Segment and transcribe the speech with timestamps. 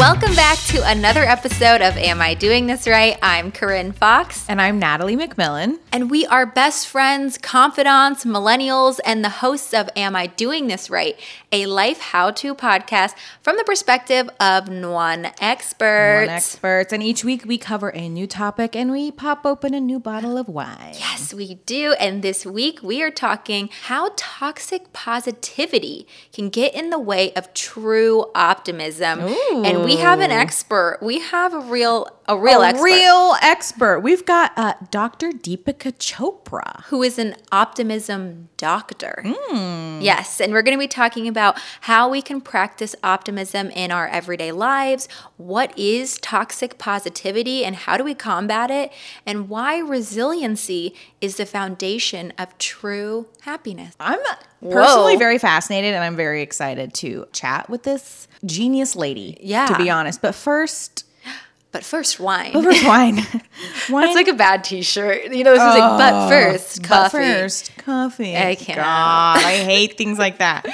[0.00, 3.18] Welcome back to another episode of Am I Doing This Right?
[3.22, 4.48] I'm Corinne Fox.
[4.48, 5.78] And I'm Natalie McMillan.
[5.92, 10.88] And we are best friends, confidants, millennials, and the hosts of Am I Doing This
[10.88, 11.20] Right?
[11.52, 16.28] A life how to podcast from the perspective of one expert.
[16.28, 16.94] One experts.
[16.94, 20.38] And each week we cover a new topic and we pop open a new bottle
[20.38, 20.94] of wine.
[20.94, 21.92] Yes, we do.
[22.00, 27.52] And this week we are talking how toxic positivity can get in the way of
[27.52, 29.24] true optimism.
[29.24, 29.62] Ooh.
[29.62, 30.98] And we have an expert.
[31.02, 32.84] We have a real a real a expert.
[32.84, 34.00] real expert.
[34.00, 35.30] We've got uh, Dr.
[35.30, 36.84] Deepika Chopra.
[36.84, 39.24] who is an optimism doctor.
[39.26, 40.00] Hmm.
[40.00, 44.06] Yes, and we're going to be talking about how we can practice optimism in our
[44.06, 48.92] everyday lives, what is toxic positivity and how do we combat it,
[49.26, 53.94] and why resiliency is the foundation of true happiness.
[54.00, 54.18] I'm
[54.62, 55.18] personally Whoa.
[55.18, 59.38] very fascinated and I'm very excited to chat with this genius lady.
[59.40, 59.66] Yeah.
[59.66, 60.22] To be honest.
[60.22, 61.04] But first,
[61.72, 62.52] But first, wine.
[62.52, 63.16] but first wine.
[63.90, 64.04] wine.
[64.06, 65.32] That's like a bad T-shirt.
[65.32, 67.18] You know, this is like, oh, but first, But coffee.
[67.18, 68.36] first, coffee.
[68.36, 68.76] I can't.
[68.78, 70.66] God, I hate things like that.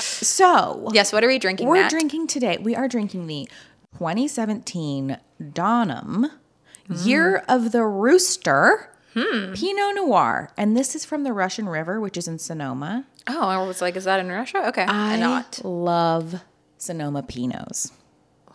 [0.00, 1.68] So, Yes, what are we drinking?
[1.68, 1.90] We're Matt?
[1.90, 2.58] drinking today.
[2.60, 3.48] We are drinking the
[3.98, 6.30] 2017 Donham
[6.88, 7.54] Year mm.
[7.54, 9.52] of the Rooster Hmm.
[9.52, 10.50] Pinot Noir.
[10.56, 13.04] And this is from the Russian River, which is in Sonoma.
[13.28, 14.68] Oh, I was like, is that in Russia?
[14.68, 15.60] Okay, I not.
[15.64, 16.42] love
[16.78, 17.92] Sonoma Pinots.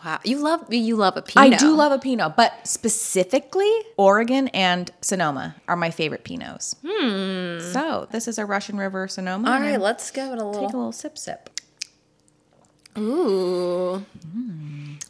[0.03, 1.53] Wow, you love you love a Pinot.
[1.53, 6.75] I do love a Pinot, but specifically Oregon and Sonoma are my favorite Pinots.
[6.85, 7.59] Hmm.
[7.71, 9.49] So this is a Russian River Sonoma.
[9.49, 10.65] All right, let's give it a take a little.
[10.65, 11.49] little sip sip.
[12.97, 14.05] Ooh.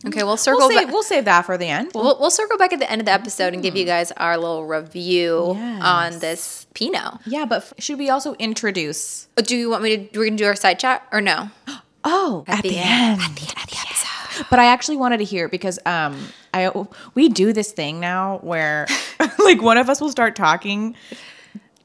[0.07, 1.91] Okay, we'll circle We'll save, we'll save that for the end.
[1.95, 4.37] We'll, we'll circle back at the end of the episode and give you guys our
[4.37, 5.81] little review Yes.
[5.83, 7.19] on this Pinot.
[7.25, 9.27] yeah, but f- should we also introduce?
[9.37, 10.19] Uh, Do you want me to?
[10.19, 11.49] We're gonna do our side chat or no?
[12.07, 13.19] Oh, at, the, end.
[13.19, 14.45] At the end of the episode.
[14.51, 16.15] But I actually wanted to hear because um
[16.53, 16.69] I
[17.15, 18.85] we do this thing now where
[19.39, 20.95] like one of us will start talking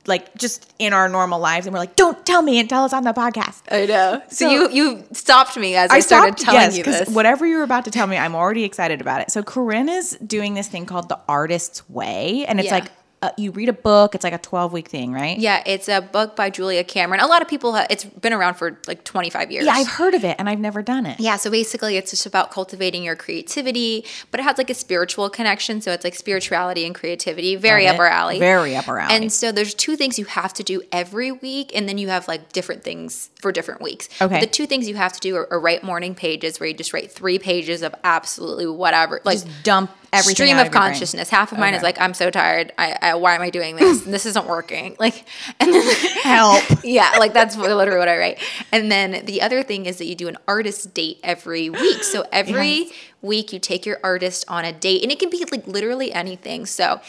[0.06, 2.92] like just in our normal lives and we're like, don't tell me and tell us
[2.92, 3.60] on the podcast.
[3.70, 4.22] I know.
[4.28, 7.08] So, So- you you stopped me as I, started stopped- telling yes, you this.
[7.10, 9.30] Whatever you're about to tell me, I'm already excited about it.
[9.30, 12.74] So Corinne is doing this thing called the Artist's Way, and it's Yeah.
[12.76, 12.86] like
[13.22, 14.14] uh, you read a book.
[14.14, 15.38] It's like a 12 week thing, right?
[15.38, 17.20] yeah, it's a book by Julia Cameron.
[17.20, 17.74] A lot of people.
[17.90, 19.66] It's been around for like 25 years.
[19.66, 21.20] Yeah, I've heard of it, and I've never done it.
[21.20, 25.28] Yeah, so basically it's just about cultivating your creativity, but it has like a spiritual
[25.28, 25.80] connection.
[25.82, 28.38] So it's like spirituality and creativity, very up our alley.
[28.38, 29.14] Very up our alley.
[29.14, 32.26] And so there's two things you have to do every week, and then you have
[32.26, 34.08] like different things for different weeks.
[34.20, 34.40] Okay.
[34.40, 36.94] The two things you have to do are, are write morning pages where you just
[36.94, 39.20] write three pages of absolutely whatever.
[39.24, 40.92] Like Just dump everything stream out of your brain.
[40.92, 41.28] consciousness.
[41.30, 42.72] Half of mine is like, I'm so tired.
[42.78, 44.02] I, I why am I doing this?
[44.06, 44.96] This isn't working.
[44.98, 45.24] Like
[45.60, 46.64] and then Help.
[46.84, 48.38] yeah, like that's literally what I write.
[48.72, 52.02] And then the other thing is that you do an artist date every week.
[52.02, 52.90] So every
[53.22, 56.64] week you take your artist on a date, and it can be like literally anything.
[56.66, 57.00] So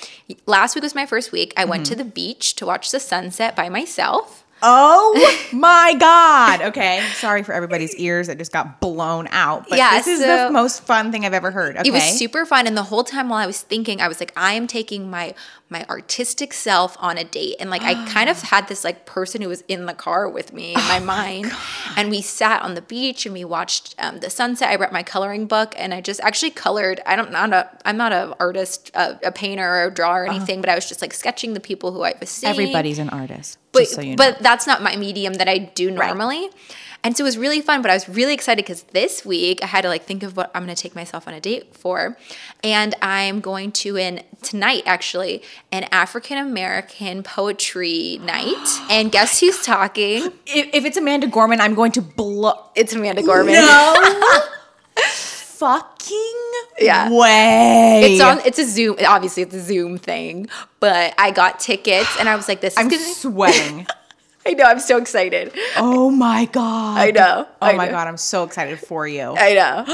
[0.45, 1.53] last week was my first week.
[1.57, 1.97] I went to Mm-hmm.
[1.99, 4.40] the beach to watch the sunset by myself.
[4.63, 6.61] Oh my God.
[6.61, 7.01] Okay.
[7.13, 9.67] Sorry for everybody's ears that just got blown out.
[9.69, 11.77] But Yeah, this is so- the most fun thing I've ever heard.
[11.77, 11.87] Okay.
[11.89, 14.33] It was super fun, and the whole time while I was thinking, I was like,
[14.35, 15.33] I am taking my
[15.69, 19.41] my artistic self on a date, and like I kind of had this like person
[19.41, 21.51] who was in the car with me in my Oh mind,
[21.95, 24.69] and we sat on the beach and we watched um, the sunset.
[24.69, 26.99] I brought my coloring book, and I just actually colored.
[27.05, 30.27] I don't not a I'm not an artist, a, a painter or a drawer or
[30.27, 32.51] anything, but I was just like sketching the people who I was seeing.
[32.51, 33.57] Everybody's an artist.
[33.71, 34.15] But, so you know.
[34.17, 36.49] but that's not my medium that I do normally.
[37.03, 39.65] And so it was really fun, but I was really excited because this week I
[39.65, 42.15] had to like think of what I'm going to take myself on a date for.
[42.63, 48.55] And I'm going to in tonight actually an African American poetry night.
[48.91, 50.25] And guess oh who's talking?
[50.45, 52.53] if, if it's Amanda Gorman, I'm going to blow.
[52.75, 53.53] It's Amanda Gorman.
[53.53, 54.41] No.
[55.61, 57.09] fucking Yeah.
[57.11, 58.01] way.
[58.13, 60.49] It's on it's a Zoom obviously it's a Zoom thing,
[60.79, 63.85] but I got tickets and I was like this is I'm gonna sweating.
[64.45, 65.53] I know, I'm so excited.
[65.77, 66.97] oh my god.
[66.97, 67.47] I know.
[67.61, 67.91] Oh I my know.
[67.91, 69.35] god, I'm so excited for you.
[69.37, 69.85] I know.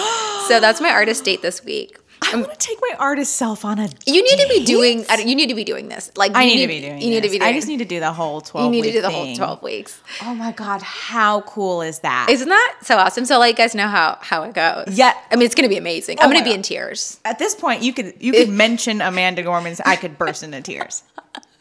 [0.48, 1.98] so that's my artist date this week.
[2.22, 3.90] I want to take my artist self on a.
[4.06, 5.06] You need to be doing.
[5.26, 6.12] You need to be doing this.
[6.16, 7.02] Like I you need, to be doing.
[7.02, 7.40] You need to be.
[7.40, 8.74] Doing, I just need to do the whole twelve.
[8.74, 10.02] You need to do the whole twelve weeks.
[10.22, 12.28] Oh my god, how cool is that?
[12.30, 13.26] Isn't that so awesome?
[13.26, 14.98] So let you guys know how how it goes.
[14.98, 15.14] Yeah.
[15.32, 16.18] I mean it's gonna be amazing.
[16.20, 16.58] Oh I'm gonna be God.
[16.58, 17.20] in tears.
[17.24, 19.80] At this point, you could you could mention Amanda Gorman's.
[19.82, 21.04] I could burst into tears.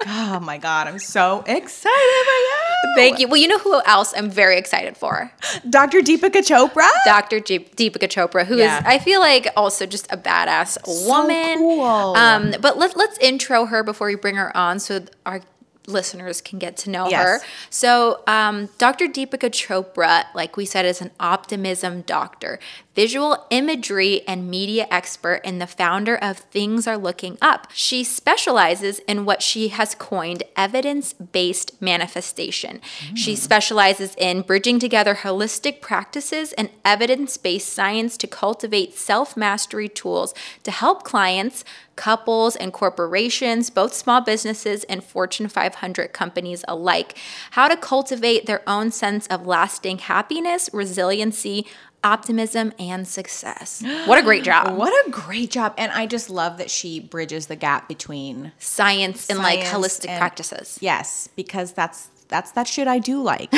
[0.05, 2.95] Oh my god, I'm so excited for you.
[2.97, 3.29] Thank you.
[3.29, 5.33] Well, you know who else I'm very excited for?
[5.69, 6.01] Dr.
[6.01, 6.89] Deepika Chopra.
[7.05, 7.41] Dr.
[7.41, 8.83] G- Deepika Chopra, who is Yeah.
[8.85, 10.77] I feel like also just a badass
[11.09, 11.59] woman.
[11.59, 11.83] cool.
[12.17, 15.41] Um, but let, let's intro her before we bring her on, so our
[15.87, 17.23] listeners can get to know Yes.
[17.25, 17.41] her.
[17.71, 19.07] So, um, Dr.
[19.07, 22.59] Deepika Chopra, like we said, is an optimism doctor,
[22.95, 27.69] visual imagery and media expert, and the founder of Things Are Looking Up.
[27.75, 32.81] She specializes in what she has coined evidence based manifestation.
[33.15, 39.89] She specializes in bridging together holistic practices and evidence based science to cultivate self mastery
[39.89, 41.65] tools to help clients
[41.97, 47.17] couples and corporations, both small businesses and Fortune 500 companies alike,
[47.53, 51.67] how to cultivate their own sense of lasting happiness, resiliency,
[52.05, 53.83] optimism, and success.
[54.07, 54.77] What a great job.
[54.77, 55.75] What a great job.
[55.77, 60.19] And I just love that she bridges the gap between Science and like holistic and-
[60.19, 60.79] practices.
[60.81, 63.53] yes, because that's that's that shit I do like.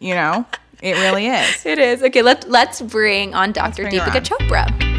[0.00, 0.46] you know?
[0.82, 1.66] It really is.
[1.66, 2.02] It is.
[2.02, 3.82] Okay, let, let's bring on Dr.
[3.82, 4.22] bring Deepika.
[4.24, 4.89] Chopra.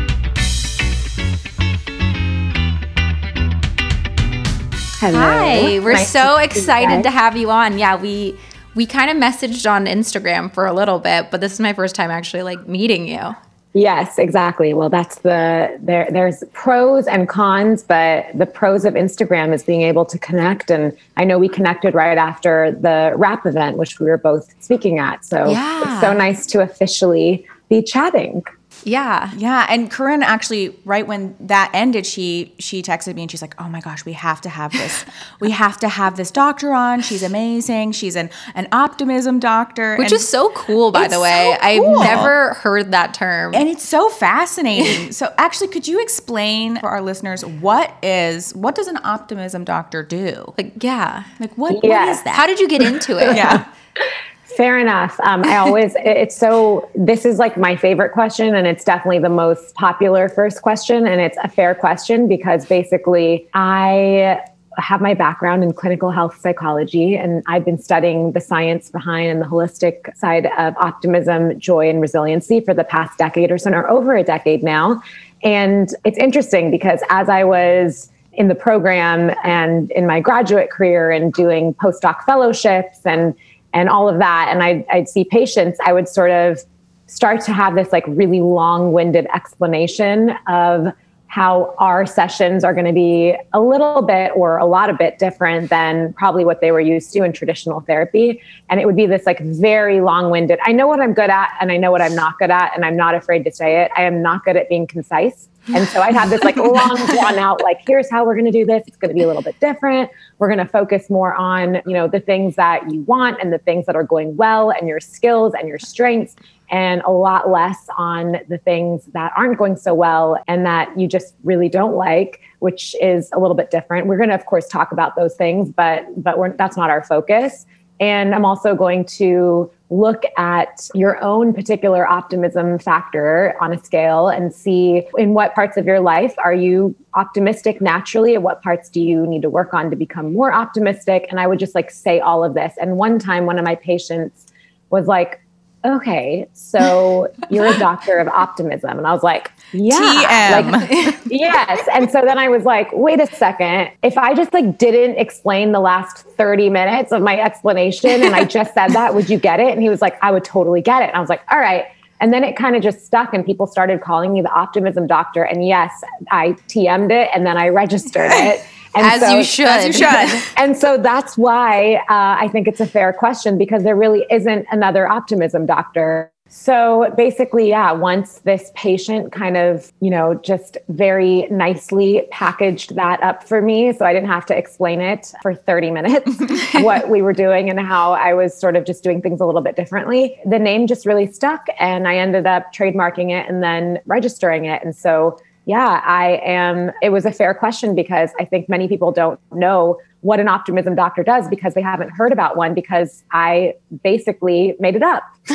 [5.02, 5.18] Hello.
[5.18, 7.80] Hi, we're Nice so to excited to have you on.
[7.80, 8.38] Yeah, we
[8.76, 11.96] we kind of messaged on Instagram for a little bit, but this is my first
[11.96, 13.36] time actually like meeting you.
[13.74, 14.76] Yes, exactly.
[14.76, 16.08] Well, that's the there.
[16.12, 20.70] There's pros and cons, but the pros of Instagram is being able to connect.
[20.70, 25.00] And I know we connected right after the rap event, which we were both speaking
[25.00, 25.26] at.
[25.26, 25.82] So Yeah.
[25.94, 28.44] it's so nice to officially be chatting.
[28.84, 29.32] Yeah.
[29.38, 33.56] Yeah, and Corinne actually, right when that ended, she she texted me and she's like,
[33.60, 35.06] "Oh my gosh, we have to have this.
[35.40, 37.02] we have to have this doctor on.
[37.02, 37.92] She's amazing.
[37.94, 41.56] She's an an optimism doctor, Which and, is so cool, by the way.
[41.60, 43.54] so I've never heard that term.
[43.56, 45.12] and it's so fascinating.
[45.20, 50.04] so, actually, could you explain for our listeners what is what does an optimism doctor
[50.04, 50.54] do?
[50.58, 51.24] like, yeah.
[51.40, 52.18] Like, what, what Yes.
[52.18, 52.36] is that?
[52.36, 53.36] How did you get into it?
[53.36, 53.66] yeah,
[54.58, 55.20] Fair enough.
[55.22, 59.30] Um, I always, it's so, this is like my favorite question, and it's definitely the
[59.30, 61.08] most popular first question.
[61.08, 64.42] And it's a fair question because basically, I
[64.78, 69.42] have my background in clinical health psychology, and I've been studying the science behind and
[69.42, 73.90] the holistic side of optimism, joy, and resiliency for the past decade or so, or
[73.90, 75.02] over a decade now.
[75.44, 81.12] And it's interesting because as I was in the program and in my graduate career
[81.12, 83.36] and doing postdoc fellowships and
[83.74, 84.50] and all of that.
[84.50, 86.60] And I'd, I'd see patients i would sort of
[87.08, 90.88] start to have this like really long-winded explanation of
[91.28, 95.18] how our sessions are going to be a little bit or a lot of bit
[95.18, 98.42] different than probably what they were used to in traditional therapy.
[98.70, 101.72] And it would be this like very long-winded i know what i'm good at and
[101.72, 103.92] i know what i'm not good at and i'm not afraid to say it.
[103.96, 107.38] I am not good at being concise and so I'd have this like long drawn
[107.38, 108.84] out, like, here's how we're going to do this.
[108.88, 110.10] It's going to be a little bit different.
[110.40, 113.60] We're going to focus more on, you know, the things that you want and the
[113.60, 116.36] things that are going well and your skills and your strengths
[116.72, 121.08] and a lot less on the things that aren't going so well and that you
[121.08, 124.08] just really don't like, which is a little bit different.
[124.08, 127.04] We're going to, of course, talk about those things, but, but we're, that's not our
[127.04, 127.66] focus.
[128.00, 134.30] And I'm also going to look at your own particular optimism factor on a scale
[134.30, 138.90] and see in what parts of your life are you optimistic naturally and what parts
[138.90, 141.26] do you need to work on to become more optimistic.
[141.30, 142.74] And I would just like say all of this.
[142.80, 144.48] And one time, one of my patients
[144.92, 145.41] was like,
[145.84, 148.98] okay, so you're a doctor of optimism.
[148.98, 150.62] And I was like, yeah.
[150.74, 151.88] Like, yes.
[151.94, 153.92] And so then I was like, wait a second.
[154.04, 158.46] If I just like didn't explain the last 30 minutes of my explanation and I
[158.46, 159.72] just said that, would you get it?
[159.72, 161.08] And he was like, I would totally get it.
[161.08, 161.86] And I was like, all right.
[162.20, 165.44] And then it kind of just stuck and people started calling me the optimism doctor.
[165.44, 165.92] And yes,
[166.30, 168.64] I TM'd it and then I registered it.
[168.96, 169.68] And As you should.
[169.68, 170.54] As you should.
[170.58, 174.66] and so that's why uh, I think it's a fair question because there really isn't
[174.72, 176.32] another optimism doctor.
[176.54, 183.24] So basically, yeah, once this patient kind of, you know, just very nicely packaged that
[183.24, 183.94] up for me.
[183.94, 186.38] So I didn't have to explain it for 30 minutes
[186.82, 189.62] what we were doing and how I was sort of just doing things a little
[189.62, 190.38] bit differently.
[190.46, 194.84] The name just really stuck and I ended up trademarking it and then registering it.
[194.84, 196.92] And so yeah, I am.
[197.02, 200.96] It was a fair question because I think many people don't know what an optimism
[200.96, 205.24] doctor does because they haven't heard about one because I basically made it up.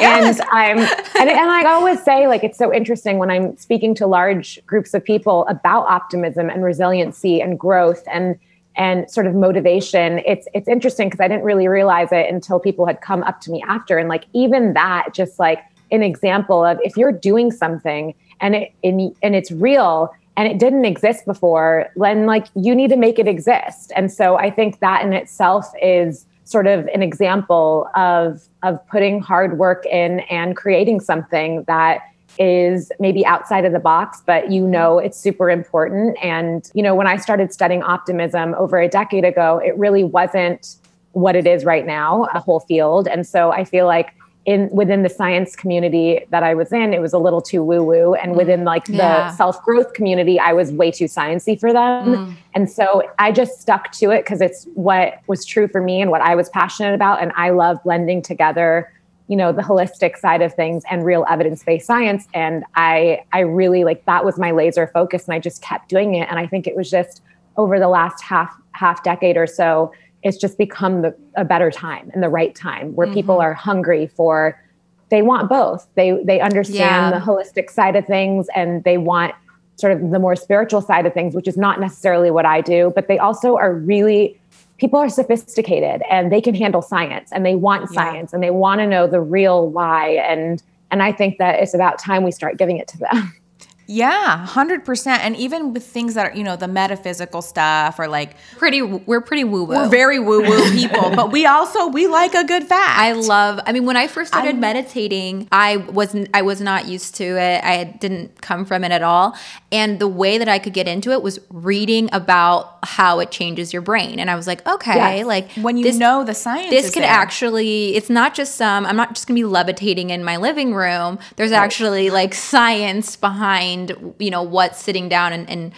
[0.00, 4.06] and I'm and, and I always say like it's so interesting when I'm speaking to
[4.06, 8.38] large groups of people about optimism and resiliency and growth and
[8.76, 10.20] and sort of motivation.
[10.26, 13.50] It's it's interesting because I didn't really realize it until people had come up to
[13.50, 15.60] me after and like even that just like
[15.92, 20.58] an example of if you're doing something and it and, and it's real and it
[20.58, 24.80] didn't exist before then like you need to make it exist and so i think
[24.80, 30.56] that in itself is sort of an example of of putting hard work in and
[30.56, 32.00] creating something that
[32.38, 36.16] is maybe outside of the box, but you know it's super important.
[36.22, 40.76] And, you know, when I started studying optimism over a decade ago, it really wasn't
[41.12, 43.08] what it is right now, a whole field.
[43.08, 44.14] And so I feel like
[44.46, 47.82] in within the science community that I was in, it was a little too woo
[47.82, 49.30] woo, and within like yeah.
[49.30, 52.06] the self growth community, I was way too sciency for them.
[52.06, 52.36] Mm.
[52.54, 56.12] And so I just stuck to it because it's what was true for me and
[56.12, 58.92] what I was passionate about, and I love blending together,
[59.26, 62.28] you know, the holistic side of things and real evidence based science.
[62.32, 66.14] And I I really like that was my laser focus, and I just kept doing
[66.14, 66.28] it.
[66.30, 67.20] And I think it was just
[67.56, 69.90] over the last half half decade or so
[70.26, 73.14] it's just become the, a better time and the right time where mm-hmm.
[73.14, 74.60] people are hungry for
[75.08, 77.10] they want both they they understand yeah.
[77.10, 79.34] the holistic side of things and they want
[79.76, 82.92] sort of the more spiritual side of things which is not necessarily what i do
[82.96, 84.38] but they also are really
[84.78, 87.94] people are sophisticated and they can handle science and they want yeah.
[87.94, 91.72] science and they want to know the real why and and i think that it's
[91.72, 93.32] about time we start giving it to them
[93.88, 95.22] Yeah, hundred percent.
[95.22, 99.20] And even with things that are, you know, the metaphysical stuff or like pretty, we're
[99.20, 99.76] pretty woo woo.
[99.76, 102.98] We're very woo woo people, but we also we like a good fact.
[102.98, 103.60] I love.
[103.64, 106.28] I mean, when I first started I, meditating, I wasn't.
[106.34, 107.62] I was not used to it.
[107.62, 109.36] I didn't come from it at all.
[109.70, 113.72] And the way that I could get into it was reading about how it changes
[113.72, 114.18] your brain.
[114.18, 115.26] And I was like, okay, yes.
[115.26, 117.10] like when you this, know the science, this could there.
[117.10, 117.94] actually.
[117.94, 118.84] It's not just some.
[118.84, 121.20] I'm not just gonna be levitating in my living room.
[121.36, 121.62] There's right.
[121.62, 125.72] actually like science behind mind, you know, what sitting down and, and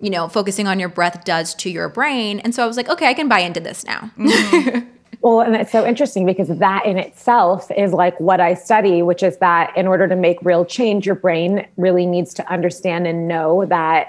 [0.00, 2.40] you know, focusing on your breath does to your brain.
[2.40, 4.10] And so I was like, okay, I can buy into this now.
[4.18, 4.88] Mm-hmm.
[5.20, 9.22] well, and it's so interesting because that in itself is like what I study, which
[9.22, 13.28] is that in order to make real change, your brain really needs to understand and
[13.28, 14.08] know that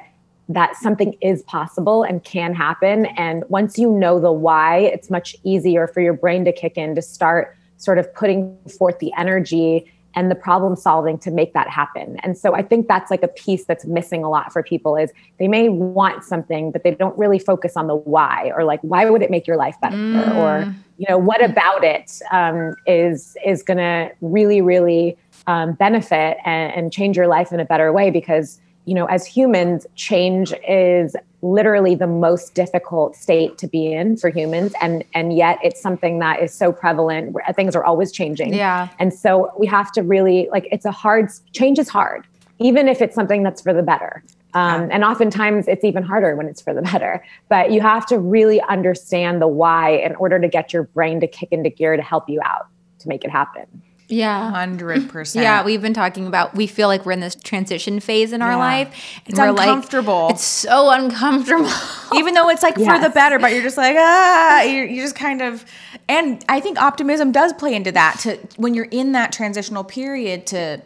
[0.49, 3.05] that something is possible and can happen.
[3.05, 6.95] And once you know the why, it's much easier for your brain to kick in
[6.95, 11.69] to start sort of putting forth the energy and the problem solving to make that
[11.69, 12.17] happen.
[12.23, 15.11] And so I think that's like a piece that's missing a lot for people is
[15.39, 19.09] they may want something, but they don't really focus on the why or like why
[19.09, 20.35] would it make your life better mm.
[20.35, 25.17] or you know what about it um, is is going to really really
[25.47, 29.25] um, benefit and, and change your life in a better way because you know, as
[29.25, 34.73] humans, change is literally the most difficult state to be in for humans.
[34.81, 38.53] And and yet it's something that is so prevalent things are always changing.
[38.53, 38.89] Yeah.
[38.99, 42.25] And so we have to really like it's a hard change is hard
[42.59, 44.23] even if it's something that's for the better.
[44.53, 47.25] Um, and oftentimes it's even harder when it's for the better.
[47.49, 51.27] But you have to really understand the why in order to get your brain to
[51.27, 52.67] kick into gear to help you out
[52.99, 53.65] to make it happen
[54.13, 54.51] yeah.
[54.53, 55.35] 100%.
[55.41, 58.57] Yeah, we've been talking about we feel like we're in this transition phase in our
[58.57, 58.87] life.
[59.25, 60.23] And it's uncomfortable.
[60.23, 61.69] Like, it's so uncomfortable.
[62.15, 62.87] Even though it's like yes.
[62.87, 65.65] for the better, but you're just like, ah, you're, you're just kind of
[66.07, 70.45] and I think optimism does play into that to when you're in that transitional period
[70.47, 70.81] to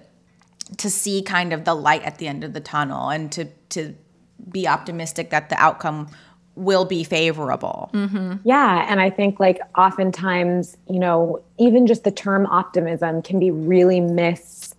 [0.77, 3.95] to see kind of the light at the end of the tunnel and to to
[4.51, 6.09] be optimistic that the outcome
[6.57, 7.89] will be favorable.
[7.93, 8.35] Mm-hmm.
[8.43, 8.85] Yeah.
[8.89, 14.01] And I think, like, oftentimes, you know, even just the term optimism can be really
[14.01, 14.73] mis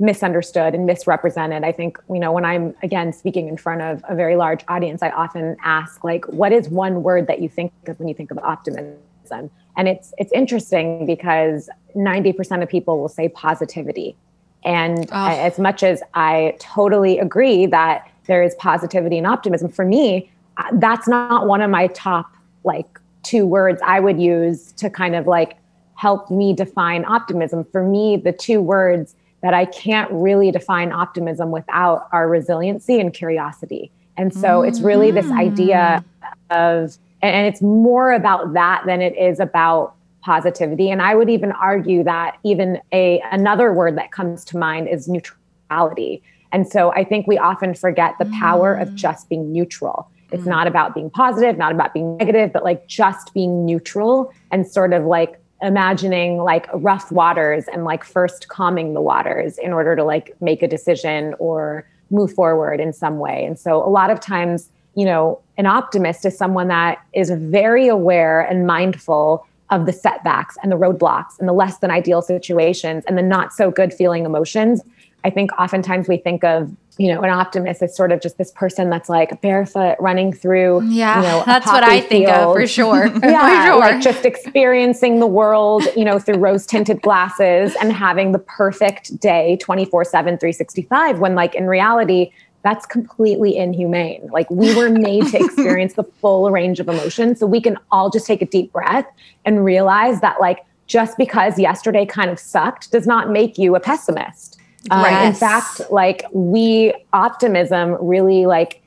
[0.00, 1.62] misunderstood and misrepresented.
[1.62, 5.02] I think, you know, when I'm again speaking in front of a very large audience,
[5.02, 8.30] I often ask like what is one word that you think of when you think
[8.30, 9.50] of optimism?
[9.76, 14.16] And it's it's interesting because 90% of people will say positivity.
[14.64, 15.26] And oh.
[15.28, 20.30] as much as I totally agree that there is positivity and optimism, for me,
[20.74, 22.34] that's not one of my top
[22.64, 25.56] like two words I would use to kind of like
[25.96, 27.64] help me define optimism.
[27.64, 33.12] For me, the two words that I can't really define optimism without are resiliency and
[33.12, 33.90] curiosity.
[34.16, 34.68] And so mm-hmm.
[34.68, 36.04] it's really this idea
[36.50, 40.90] of, and it's more about that than it is about positivity.
[40.90, 45.08] And I would even argue that even a another word that comes to mind is
[45.08, 46.22] neutrality.
[46.52, 48.82] And so I think we often forget the power mm.
[48.82, 50.08] of just being neutral.
[50.34, 54.32] It's mm not about being positive, not about being negative, but like just being neutral
[54.50, 59.72] and sort of like imagining like rough waters and like first calming the waters in
[59.72, 63.44] order to like make a decision or move forward in some way.
[63.44, 67.88] And so a lot of times, you know, an optimist is someone that is very
[67.88, 73.02] aware and mindful of the setbacks and the roadblocks and the less than ideal situations
[73.06, 74.82] and the not so good feeling emotions.
[75.24, 78.52] I think oftentimes we think of you know, an optimist is sort of just this
[78.52, 80.82] person that's like barefoot running through.
[80.84, 83.06] Yeah, you know, that's what I think of for sure.
[83.22, 83.78] yeah, for sure.
[83.80, 89.18] like just experiencing the world, you know, through rose tinted glasses and having the perfect
[89.18, 92.30] day 24 7, 365, when like in reality,
[92.62, 94.28] that's completely inhumane.
[94.32, 97.40] Like we were made to experience the full range of emotions.
[97.40, 99.06] So we can all just take a deep breath
[99.44, 103.80] and realize that like just because yesterday kind of sucked does not make you a
[103.80, 104.53] pessimist
[104.90, 108.82] Um, In fact, like we optimism really like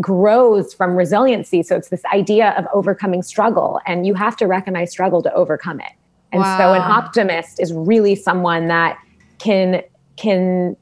[0.00, 1.62] grows from resiliency.
[1.62, 5.80] So it's this idea of overcoming struggle, and you have to recognize struggle to overcome
[5.80, 5.92] it.
[6.32, 8.98] And so an optimist is really someone that
[9.38, 9.82] can
[10.16, 10.76] can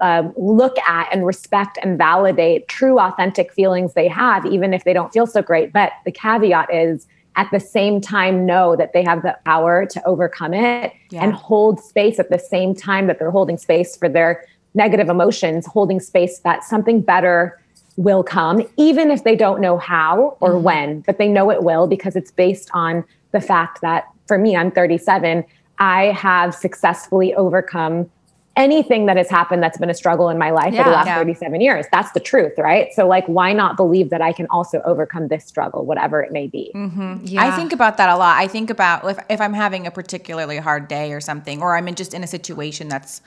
[0.00, 4.92] uh, look at and respect and validate true authentic feelings they have, even if they
[4.92, 5.72] don't feel so great.
[5.72, 7.06] But the caveat is
[7.36, 11.22] at the same time know that they have the power to overcome it Yeah.
[11.22, 15.66] and hold space at the same time that they're holding space for their negative emotions,
[15.66, 17.60] holding space that something better
[17.96, 20.62] will come, even if they don't know how or mm-hmm.
[20.62, 24.56] when, but they know it will because it's based on the fact that for me,
[24.56, 25.44] I'm 37,
[25.78, 28.10] I have successfully overcome
[28.56, 31.16] anything that has happened that's been a struggle in my life for the last Yeah.
[31.18, 31.84] 37 years.
[31.92, 32.92] That's the truth, right?
[32.94, 36.46] So, like, why not believe that I can also overcome this struggle, whatever it may
[36.46, 36.72] be?
[36.74, 37.16] Mm-hmm.
[37.24, 37.46] Yeah.
[37.46, 38.38] I think about that a lot.
[38.38, 41.86] I think about if, if I'm having a particularly hard day or something, or I'm
[41.88, 43.20] in just in a situation that's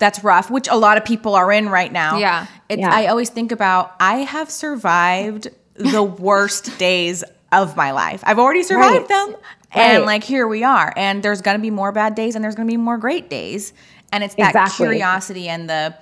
[0.00, 2.18] that's rough, which a lot of people are in right now.
[2.18, 2.46] Yeah.
[2.68, 2.92] It's, Yeah.
[2.92, 8.20] I always think about I have survived the worst days of my life.
[8.26, 9.08] I've already survived Right.
[9.08, 9.36] them.
[9.76, 10.92] And like here we are.
[10.96, 13.72] And there's gonna be more bad days and there's gonna be more great days.
[14.12, 14.86] And it's that Exactly.
[14.86, 15.94] curiosity and the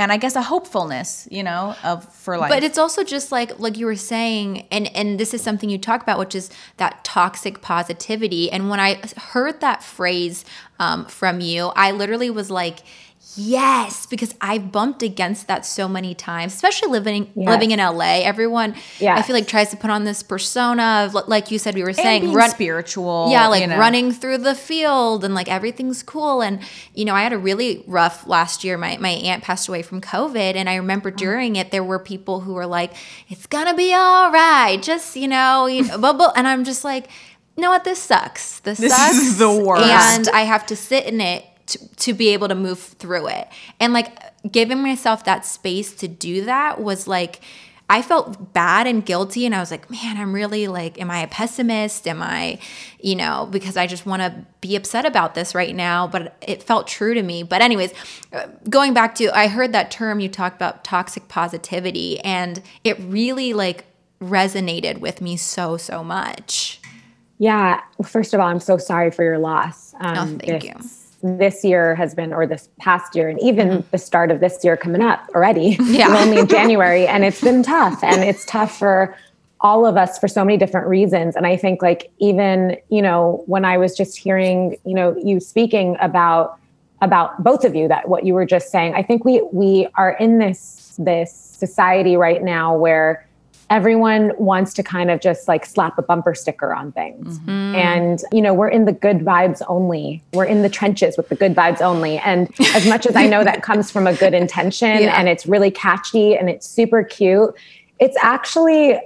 [0.00, 2.48] and I guess a hopefulness, you know, of for life.
[2.48, 5.76] But it's also just like like you were saying, and and this is something you
[5.78, 8.50] talk about, which is that toxic positivity.
[8.50, 9.00] And when I
[9.32, 10.44] heard that phrase
[10.78, 12.78] um, from you, I literally was like,
[13.36, 17.48] yes, because I've bumped against that so many times, especially living Yes.
[17.48, 18.22] living in LA.
[18.22, 21.82] Everyone, I feel like tries to put on this persona of like you said, we
[21.82, 23.28] were saying, run, spiritual.
[23.30, 23.78] yeah like you know.
[23.78, 26.60] running through the field and like everything's cool and
[26.94, 30.00] you know i had a really rough last year my, my aunt passed away from
[30.00, 31.16] covid and i remember mm.
[31.16, 32.92] during it there were people who were like
[33.28, 36.32] it's gonna be all right just you know you know, blah, blah.
[36.36, 37.08] and i'm just like
[37.56, 39.84] you know what this sucks this, This sucks is the worst.
[39.84, 43.48] and i have to sit in it to, to be able to move through it
[43.78, 44.16] and like
[44.50, 47.40] giving myself that space to do that was like
[47.90, 51.22] I felt bad and guilty and I was like, man, I'm really like am I
[51.22, 52.06] a pessimist?
[52.06, 52.60] Am I,
[53.00, 56.62] you know, because I just want to be upset about this right now, but it
[56.62, 57.42] felt true to me.
[57.42, 57.92] But anyways,
[58.68, 63.54] going back to I heard that term you talked about toxic positivity and it really
[63.54, 63.86] like
[64.22, 66.80] resonated with me so so much.
[67.38, 67.80] Yeah.
[67.98, 69.94] Well, first of all, I'm so sorry for your loss.
[69.98, 70.74] Um, Oh, thank you.
[71.22, 74.76] This year has been, or this past year, and even the start of this year
[74.76, 75.76] coming up already.
[75.76, 75.94] Mm-hmm.
[76.00, 76.08] Yeah.
[76.08, 78.02] We're only in January, and it's been tough.
[78.02, 79.14] And it's tough for
[79.60, 81.36] all of us for so many different reasons.
[81.36, 85.40] And I think, like, even, you know, when I was just hearing, you know, you
[85.40, 86.58] speaking about,
[87.02, 90.10] about both of you that what you were just saying i think we we are
[90.20, 93.26] in this this society right now where
[93.70, 97.38] everyone wants to kind of just like slap a bumper sticker on things.
[97.38, 97.74] Mm-hmm.
[97.76, 100.22] And you know we're in the good vibes only.
[100.34, 102.18] We're in the trenches with the good vibes only.
[102.18, 105.18] And as much as i know that comes from a good intention Yeah.
[105.18, 107.54] and it's really catchy and it's super cute
[107.98, 108.98] it's actually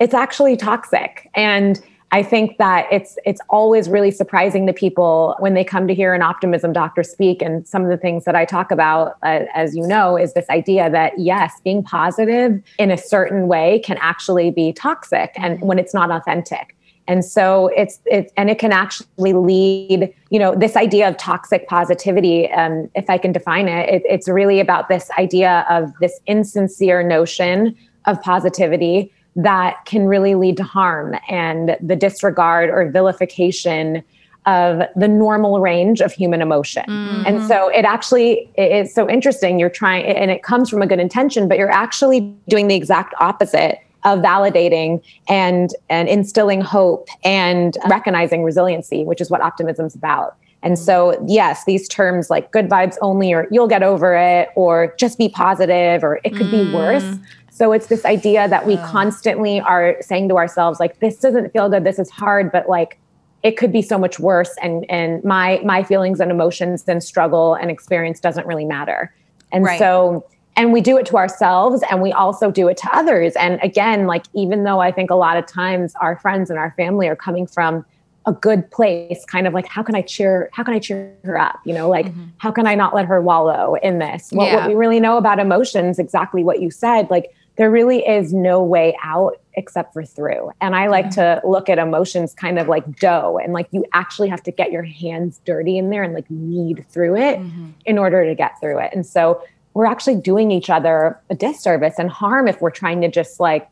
[0.00, 1.28] it's actually toxic.
[1.34, 1.80] And
[2.12, 6.14] i think that it's it's always really surprising to people when they come to hear
[6.14, 7.42] an optimism doctor speak.
[7.42, 10.48] And some of the things that i talk about uh, as you know is this
[10.50, 15.78] idea that yes being positive in a certain way can actually be toxic and when
[15.78, 16.74] it's not authentic.
[17.08, 21.66] And so it's it's and it can actually lead you know this idea of toxic
[21.66, 26.20] positivity um, if i can define it, it it's really about this idea of this
[26.26, 34.02] insincere notion of positivity that can really lead to harm and the disregard or vilification
[34.46, 36.84] of the normal range of human emotion.
[36.88, 37.22] Mm-hmm.
[37.26, 39.58] And so it actually is so interesting.
[39.58, 43.14] You're trying, and it comes from a good intention, but you're actually doing the exact
[43.20, 50.36] opposite of validating and and instilling hope and recognizing resiliency, which is what optimism's about.
[50.62, 54.94] And so, yes, these terms like good vibes only, or you'll get over it, or
[54.98, 57.04] just be positive, or it could be worse.
[57.04, 57.22] Mm.
[57.58, 61.68] So it's this idea that we constantly are saying to ourselves, like, this doesn't feel
[61.68, 63.00] good, this is hard, but like
[63.42, 64.54] it could be so much worse.
[64.62, 69.12] And and my my feelings and emotions and struggle and experience doesn't really matter.
[69.50, 69.76] And Right.
[69.76, 70.24] so
[70.56, 73.34] and we do it to ourselves and we also do it to others.
[73.34, 76.72] And again, like even though I think a lot of times our friends and our
[76.76, 77.84] family are coming from
[78.26, 81.36] a good place, kind of like how can I cheer how can I cheer her
[81.36, 81.58] up?
[81.64, 82.26] You know, like mm-hmm.
[82.36, 84.30] how can I not let her wallow in this?
[84.30, 84.56] What, Yeah.
[84.56, 88.62] what we really know about emotions, exactly what you said, like there really is no
[88.62, 90.52] way out except for through.
[90.60, 94.28] And I like to look at emotions kind of like dough and like you actually
[94.28, 97.40] have to get your hands dirty in there and like knead through it
[97.84, 98.92] in order to get through it.
[98.94, 99.42] And so
[99.74, 103.68] we're actually doing each other a disservice and harm if we're trying to just like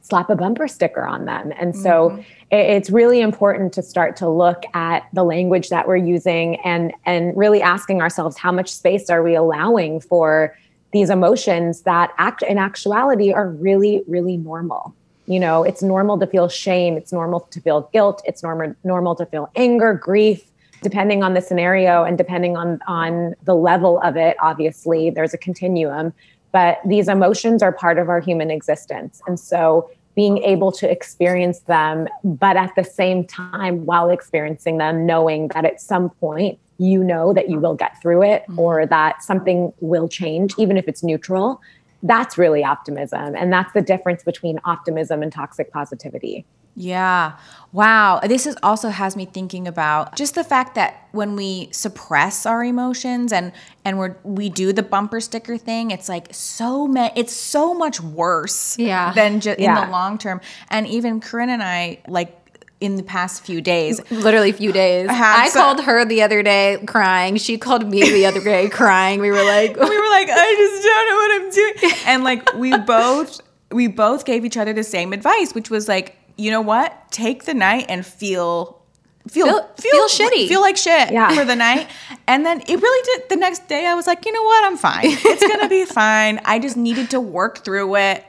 [0.00, 1.52] slap a bumper sticker on them.
[1.58, 2.22] And so mm-hmm.
[2.50, 7.36] it's really important to start to look at the language that we're using and and
[7.36, 10.56] really asking ourselves how much space are we allowing for
[10.94, 14.94] these emotions that act in actuality are really really normal.
[15.26, 19.14] You know, it's normal to feel shame, it's normal to feel guilt, it's normal normal
[19.16, 20.42] to feel anger, grief,
[20.82, 25.38] depending on the scenario and depending on on the level of it obviously there's a
[25.38, 26.14] continuum.
[26.52, 29.20] But these emotions are part of our human existence.
[29.26, 35.06] And so being able to experience them but at the same time while experiencing them
[35.06, 38.58] knowing that at some point you know that you will get through it mm-hmm.
[38.58, 41.60] or that something will change even if it's neutral
[42.02, 46.44] that's really optimism and that's the difference between optimism and toxic positivity
[46.76, 47.36] yeah.
[47.72, 48.20] Wow.
[48.20, 52.64] This is also has me thinking about just the fact that when we suppress our
[52.64, 53.52] emotions and
[53.84, 58.00] and we're we do the bumper sticker thing, it's like so many it's so much
[58.00, 59.12] worse yeah.
[59.12, 59.82] than just yeah.
[59.82, 60.40] in the long term.
[60.68, 62.40] And even Corinne and I like
[62.80, 64.00] in the past few days.
[64.10, 65.08] Literally few days.
[65.10, 67.36] I called her the other day crying.
[67.36, 69.20] She called me the other day crying.
[69.20, 72.00] We were like we were like I just don't know what I'm doing.
[72.06, 73.40] And like we both
[73.72, 77.10] we both gave each other the same advice, which was like you know what?
[77.10, 78.80] Take the night and feel
[79.28, 80.48] feel feel, feel, shitty.
[80.48, 81.34] Feel like shit yeah.
[81.34, 81.88] for the night.
[82.26, 84.64] And then it really did the next day I was like, you know what?
[84.64, 85.02] I'm fine.
[85.04, 86.40] It's gonna be fine.
[86.46, 88.24] I just needed to work through it.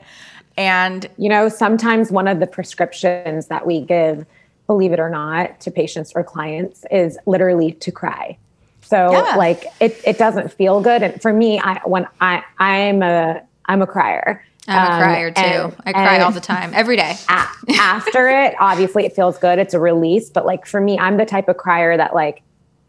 [0.58, 4.26] And you know, sometimes one of the prescriptions that we give,
[4.66, 8.36] believe it or not, to patients or clients is literally to cry.
[8.82, 9.34] So yeah.
[9.36, 11.02] like it it doesn't feel good.
[11.02, 14.44] And for me, I when I I'm a I'm a crier.
[14.68, 15.42] I'm a um, crier too.
[15.42, 17.16] And, I cry all the time, every day.
[17.28, 19.58] after it, obviously it feels good.
[19.58, 20.30] It's a release.
[20.30, 22.42] But like for me, I'm the type of crier that like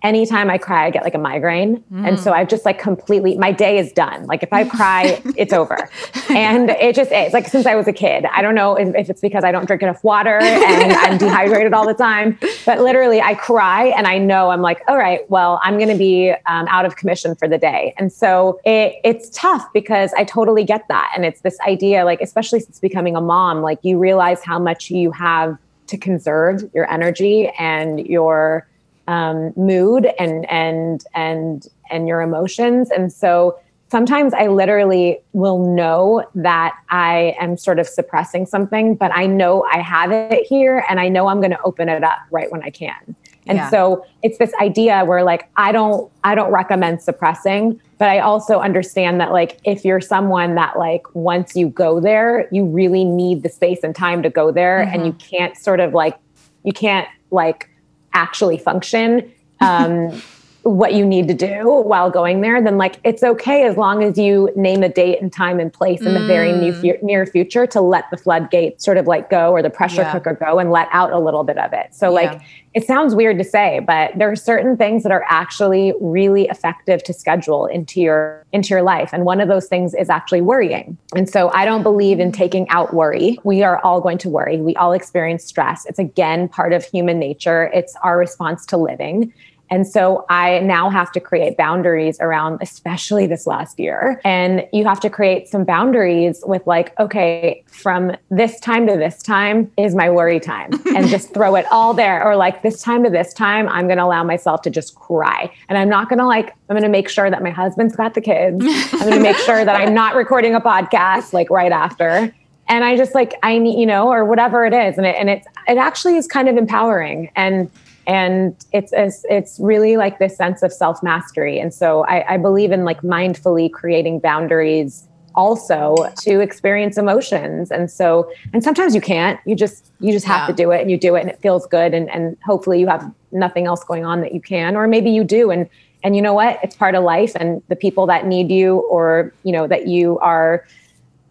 [0.07, 1.83] anytime I cry, I get like a migraine.
[1.91, 2.07] Mm.
[2.07, 4.25] And so I've just like completely, my day is done.
[4.25, 5.89] Like if I cry, it's over.
[6.29, 8.25] And it just is like since I was a kid.
[8.25, 11.73] I don't know if, if, it's because I don't drink enough water and I'm dehydrated
[11.73, 15.59] all the time, but literally I cry and I know I'm like, all right, well,
[15.61, 17.93] I'm going to be um, out of commission for the day.
[17.97, 21.11] And so it, it's tough because I totally get that.
[21.15, 24.89] And it's this idea, like, especially since becoming a mom, like you realize how much
[24.89, 28.67] you have to conserve your energy and your
[29.07, 33.57] um, mood and and and and your emotions and so
[33.89, 39.63] sometimes i literally will know that i am sort of suppressing something but i know
[39.71, 42.61] i have it here and i know i'm going to open it up right when
[42.63, 43.15] i can
[43.47, 43.69] and yeah.
[43.69, 48.59] so it's this idea where like i don't i don't recommend suppressing but i also
[48.59, 53.41] understand that like if you're someone that like once you go there you really need
[53.41, 54.95] the space and time to go there mm-hmm.
[54.95, 56.17] and you can't sort of like
[56.63, 57.69] you can't like
[58.17, 60.21] actually function um,
[60.69, 64.17] what you need to do while going there, then like it's okay as long as
[64.17, 66.19] you name a date and time and place in mm.
[66.19, 67.03] the very near, mm.
[67.03, 70.11] near future to let the floodgate sort of like go or the pressure yeah.
[70.11, 71.93] cooker go and let out a little bit of it.
[71.93, 72.31] So yeah.
[72.31, 72.41] like
[72.73, 77.03] it sounds weird to say, but there are certain things that are actually really effective
[77.05, 79.09] to schedule into your into your life.
[79.13, 80.97] And one of those things is actually worrying.
[81.15, 83.39] And so I don't believe in taking out worry.
[83.43, 84.57] We are all going to worry.
[84.57, 85.85] We all experience stress.
[85.85, 87.71] It's again part of human nature.
[87.73, 89.33] It's our response to living.
[89.69, 94.21] And so I now have to create boundaries around, especially this last year.
[94.23, 99.21] And you have to create some boundaries with, like, okay, from this time to this
[99.21, 102.23] time is my worry time, and just throw it all there.
[102.25, 105.51] Or like, this time to this time, I'm going to allow myself to just cry.
[105.69, 108.13] And I'm not going to like, I'm going to make sure that my husband's got
[108.13, 108.63] the kids.
[108.93, 112.33] I'm going to make sure that I'm not recording a podcast like right after
[112.67, 115.29] and i just like i need you know or whatever it is and it and
[115.29, 117.71] it's it actually is kind of empowering and
[118.07, 122.37] and it's it's, it's really like this sense of self mastery and so I, I
[122.37, 127.71] believe in like mindfully creating boundaries also to experience emotions.
[127.71, 129.39] And so and sometimes you can't.
[129.45, 130.47] You just you just have yeah.
[130.47, 131.93] to do it and you do it and it feels good.
[131.93, 135.23] And and hopefully you have nothing else going on that you can or maybe you
[135.23, 135.51] do.
[135.51, 135.69] And
[136.03, 136.59] and you know what?
[136.63, 137.33] It's part of life.
[137.35, 140.65] And the people that need you or you know that you are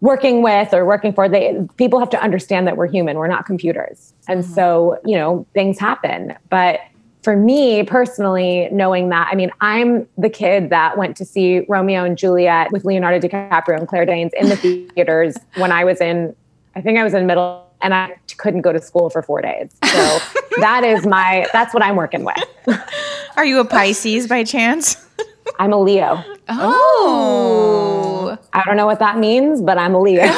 [0.00, 3.46] working with or working for they people have to understand that we're human we're not
[3.46, 4.12] computers.
[4.28, 4.54] And mm-hmm.
[4.54, 6.34] so you know things happen.
[6.50, 6.80] But
[7.22, 12.04] for me personally knowing that i mean i'm the kid that went to see romeo
[12.04, 16.36] and juliet with leonardo dicaprio and claire danes in the theaters when i was in
[16.76, 19.74] i think i was in middle and i couldn't go to school for four days.
[19.84, 20.18] So
[20.58, 22.78] that is my that's what i'm working with.
[23.36, 25.05] Are you a pisces by chance
[25.58, 26.22] I'm a Leo.
[26.48, 28.38] Oh.
[28.52, 30.22] I don't know what that means, but I'm a Leo.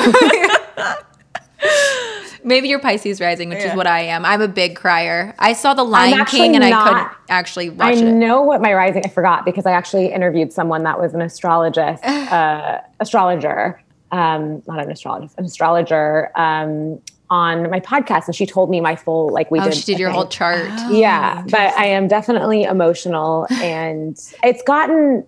[2.44, 3.73] Maybe you're Pisces rising, which yeah.
[3.73, 4.25] is what I am.
[4.25, 5.35] I'm a big crier.
[5.38, 8.07] I saw The Lion King and not, I couldn't actually watch I it.
[8.07, 11.21] I know what my rising, I forgot because I actually interviewed someone that was an
[11.21, 18.46] astrologist, uh, astrologer um, not an astrologist, an astrologer um, on my podcast, and she
[18.46, 19.74] told me my full like we oh, did.
[19.74, 20.16] She did your thing.
[20.16, 20.68] whole chart.
[20.70, 25.26] Oh, yeah, but I am definitely emotional, and it's gotten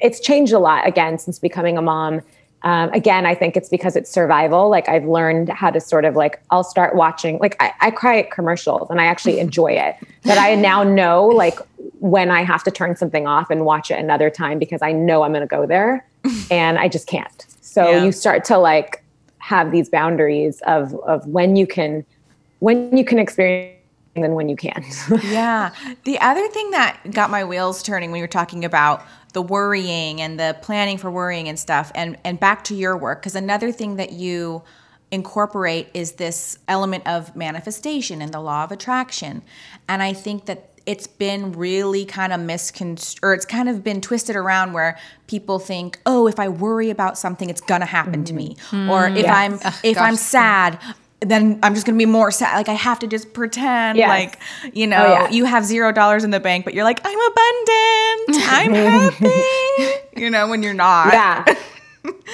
[0.00, 2.20] it's changed a lot again since becoming a mom.
[2.62, 4.68] Um, again, I think it's because it's survival.
[4.68, 7.38] Like I've learned how to sort of like I'll start watching.
[7.38, 9.96] Like I, I cry at commercials, and I actually enjoy it.
[10.24, 11.58] But I now know like
[12.00, 15.22] when I have to turn something off and watch it another time because I know
[15.22, 16.06] I'm going to go there,
[16.50, 17.46] and I just can't.
[17.60, 18.04] So Yeah.
[18.04, 19.04] you start to like
[19.48, 22.04] have these boundaries of of when you can
[22.58, 23.78] when you can experience
[24.14, 24.84] and when you can't.
[25.24, 25.70] Yeah.
[26.04, 30.20] The other thing that got my wheels turning when you were talking about the worrying
[30.20, 33.72] and the planning for worrying and stuff, and and back to your work, because another
[33.72, 34.62] thing that you
[35.10, 39.40] incorporate is this element of manifestation and the law of attraction,
[39.88, 44.00] and I think that it's been really kind of misconstrued or it's kind of been
[44.00, 48.32] twisted around where people think oh if i worry about something it's gonna happen to
[48.32, 48.88] me mm-hmm.
[48.90, 49.36] or if Yes.
[49.36, 49.52] i'm
[49.84, 50.08] if gosh.
[50.08, 50.78] i'm sad
[51.20, 54.08] then i'm just gonna be more sad like i have to just pretend Yes.
[54.08, 55.30] like you oh, know Oh, yeah.
[55.30, 60.30] you have zero dollars in the bank but you're like i'm abundant i'm happy you
[60.30, 61.44] know when you're not yeah.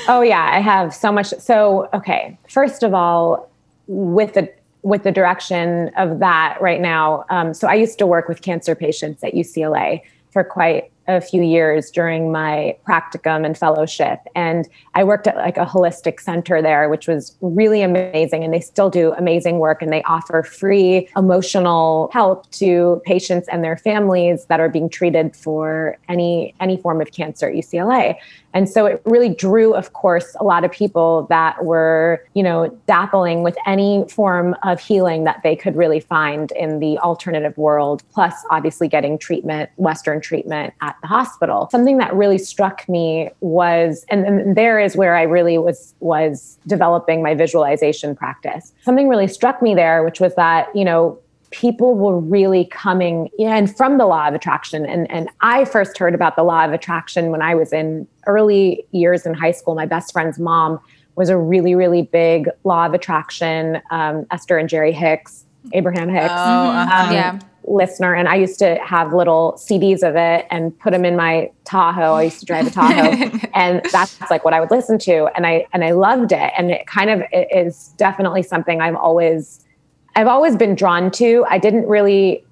[0.08, 1.28] Oh yeah, I have so much.
[1.38, 3.50] So okay, first of all,
[3.86, 4.52] with the
[4.84, 7.24] with the direction of that right now.
[7.30, 11.42] Um, so I used to work with cancer patients at UCLA for quite a few
[11.42, 16.88] years during my practicum and fellowship, and I worked at like a holistic center there,
[16.88, 18.42] which was really amazing.
[18.42, 23.62] And they still do amazing work, and they offer free emotional help to patients and
[23.62, 28.16] their families that are being treated for any any form of cancer at UCLA.
[28.54, 32.70] And so it really drew, of course, a lot of people that were, you know,
[32.88, 38.02] dappling with any form of healing that they could really find in the alternative world,
[38.12, 41.68] plus obviously getting treatment, Western treatment at the hospital.
[41.70, 46.56] Something that really struck me was, and, and there is where I really was was
[46.66, 48.72] developing my visualization practice.
[48.82, 51.18] Something really struck me there, which was that, you know,
[51.54, 54.84] people were really coming in from the law of attraction.
[54.84, 58.84] And, and I first heard about the law of attraction when I was in early
[58.90, 59.76] years in high school.
[59.76, 60.80] My best friend's mom
[61.14, 66.26] was a really, really big law of attraction, um, Esther and Jerry Hicks, Abraham Hicks.
[66.28, 67.06] Oh, uh-huh.
[67.06, 67.38] um, Yeah.
[67.66, 71.50] listener and I used to have little CDs of it and put them in my
[71.64, 72.14] Tahoe.
[72.14, 75.46] I used to drive a Tahoe and that's like what I would listen to and
[75.46, 79.63] I and I loved it and it kind of is definitely something I've always
[80.16, 81.44] I've always been drawn to.
[81.48, 82.44] I didn't really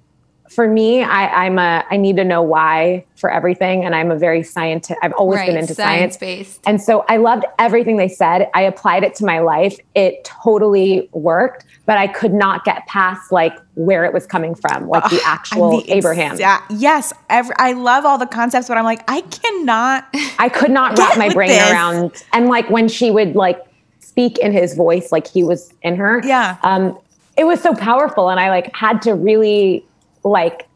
[0.49, 4.17] for me I I'm a I need to know why for everything and I'm a
[4.17, 6.17] very scientific I've always been into science.
[6.17, 6.61] based.
[6.67, 8.49] And so I loved everything they said.
[8.53, 9.79] I applied it to my life.
[9.95, 14.89] It totally worked, but I could not get past like where it was coming from,
[14.89, 16.33] like the actual The Abraham.
[16.33, 20.05] exact- yes every, i love all the concepts but i'm like i cannot
[20.37, 21.71] I could not wrap my brain this.
[21.71, 22.11] around.
[22.33, 23.59] And like when she would like
[24.01, 26.21] speak in his voice, like he was in her.
[26.23, 26.57] Yeah.
[26.63, 26.99] Um,
[27.37, 28.29] it was so powerful.
[28.29, 29.85] And I like had to really
[30.23, 30.67] like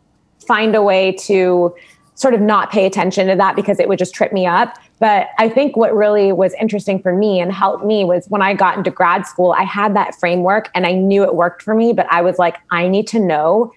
[0.46, 1.76] find a way to
[2.16, 4.76] sort of not pay attention to that because it would just trip me up.
[5.00, 8.56] But I think what really was interesting for me and helped me was when I
[8.56, 11.94] got into grad school, I had that framework and I knew it worked for me,
[11.94, 13.72] but I was like, I need to know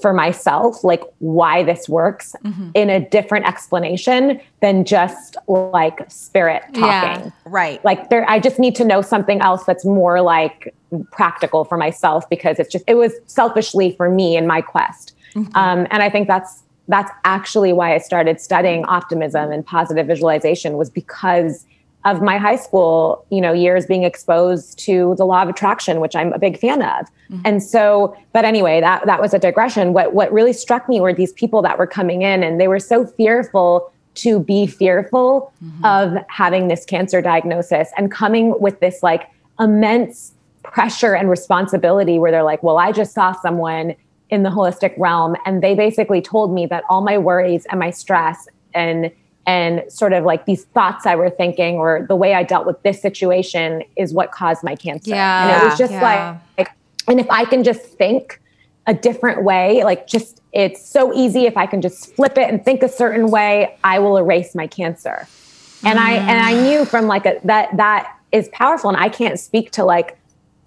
[0.00, 2.34] for myself like why this works
[2.74, 7.14] in a different explanation than just like spirit Yeah.
[7.16, 7.32] talking.
[7.44, 7.84] right.
[7.84, 10.72] Like there i just need to know something else that's more like
[11.10, 15.14] practical for myself because it's just it was selfishly for me in my quest.
[15.54, 20.76] Um, and i think that's that's actually why i started studying optimism and positive visualization
[20.76, 21.64] was because
[22.04, 26.16] of my high school you know years being exposed to the law of attraction which
[26.16, 27.06] i'm a big fan of.
[27.30, 27.42] Mm-hmm.
[27.44, 29.92] And so but anyway that that was a digression.
[29.92, 32.80] What what really struck me were these people that were coming in and they were
[32.80, 35.84] so fearful to be fearful mm-hmm.
[35.84, 40.32] of having this cancer diagnosis and coming with this like immense
[40.62, 43.94] pressure and responsibility where they're like well i just saw someone
[44.30, 47.90] in the holistic realm and they basically told me that all my worries and my
[47.90, 49.10] stress and
[49.46, 52.82] and sort of like these thoughts I were thinking or the way I dealt with
[52.82, 55.10] this situation is what caused my cancer.
[55.10, 56.36] Yeah, And it was just Yeah.
[56.56, 56.76] like, like,
[57.08, 58.40] and if I can just think
[58.86, 62.64] a different way, like just it's so easy if I can just flip it and
[62.64, 65.26] think a certain way, I will erase my cancer.
[65.84, 66.62] And I and I mm.
[66.62, 70.18] knew from like a, that that is powerful and I can't speak to like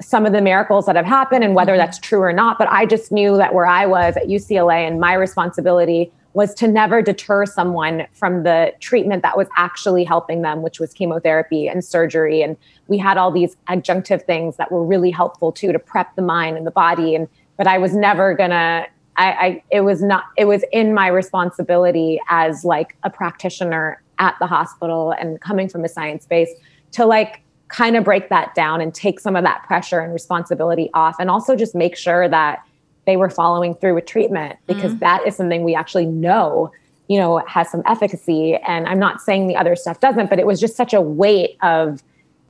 [0.01, 1.79] some of the miracles that have happened and whether mm-hmm.
[1.79, 4.99] that's true or not, but I just knew that where I was at UCLA and
[4.99, 10.61] my responsibility was to never deter someone from the treatment that was actually helping them,
[10.61, 12.41] which was chemotherapy and surgery.
[12.41, 16.21] And we had all these adjunctive things that were really helpful too to prep the
[16.21, 17.15] mind and the body.
[17.15, 18.87] And but I was never gonna.
[19.15, 20.23] I, I it was not.
[20.37, 25.83] It was in my responsibility as like a practitioner at the hospital and coming from
[25.85, 26.49] a science base
[26.93, 30.89] to like kind of break that down and take some of that pressure and responsibility
[30.93, 32.63] off and also just make sure that
[33.05, 34.99] they were following through with treatment because mm-hmm.
[34.99, 36.71] that is something we actually know
[37.07, 40.45] you know has some efficacy and i'm not saying the other stuff doesn't but it
[40.45, 42.01] was just such a weight of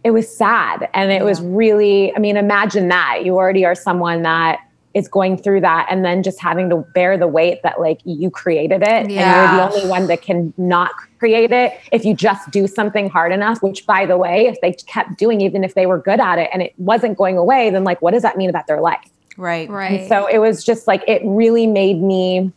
[0.03, 1.23] it was sad and it yeah.
[1.23, 4.59] was really i mean imagine that you already are someone that
[4.93, 8.29] is going through that and then just having to bear the weight that like you
[8.29, 8.99] created it yeah.
[8.99, 13.09] and you're the only one that can not create it if you just do something
[13.09, 16.19] hard enough which by the way if they kept doing even if they were good
[16.19, 18.81] at it and it wasn't going away then like what does that mean about their
[18.81, 19.69] life right.
[19.69, 22.51] Right and so it was just like it really made me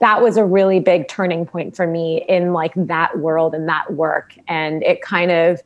[0.00, 3.94] that was a really big turning point for me in like that world and that
[3.94, 4.34] work.
[4.48, 5.62] And it kind of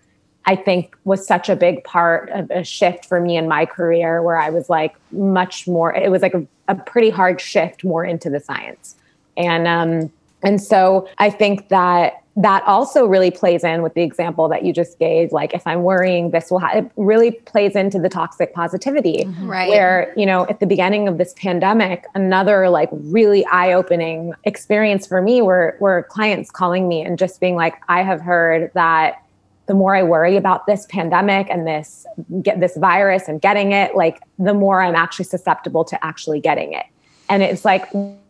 [0.48, 4.22] I think was such a big part of a shift for me in my career
[4.22, 8.02] where I was like much more, it was like a, a pretty hard shift more
[8.02, 8.96] into the science.
[9.36, 10.10] And, um,
[10.42, 14.72] and so I think that that also really plays in with the example that you
[14.72, 15.32] just gave.
[15.32, 19.24] Like, if I'm worrying, this will, ha- it really plays into the toxic positivity.
[19.24, 19.50] Mm-hmm.
[19.50, 19.68] Right.
[19.68, 25.04] Where, you know, at the beginning of this pandemic, another like really eye opening experience
[25.04, 29.20] for me were, were clients calling me and just being like, I have heard that
[29.66, 32.06] the more I worry about this pandemic and this
[32.40, 36.72] get this virus and getting it, like the more I'm actually susceptible to actually getting
[36.72, 36.86] it.
[37.28, 37.84] And it's like,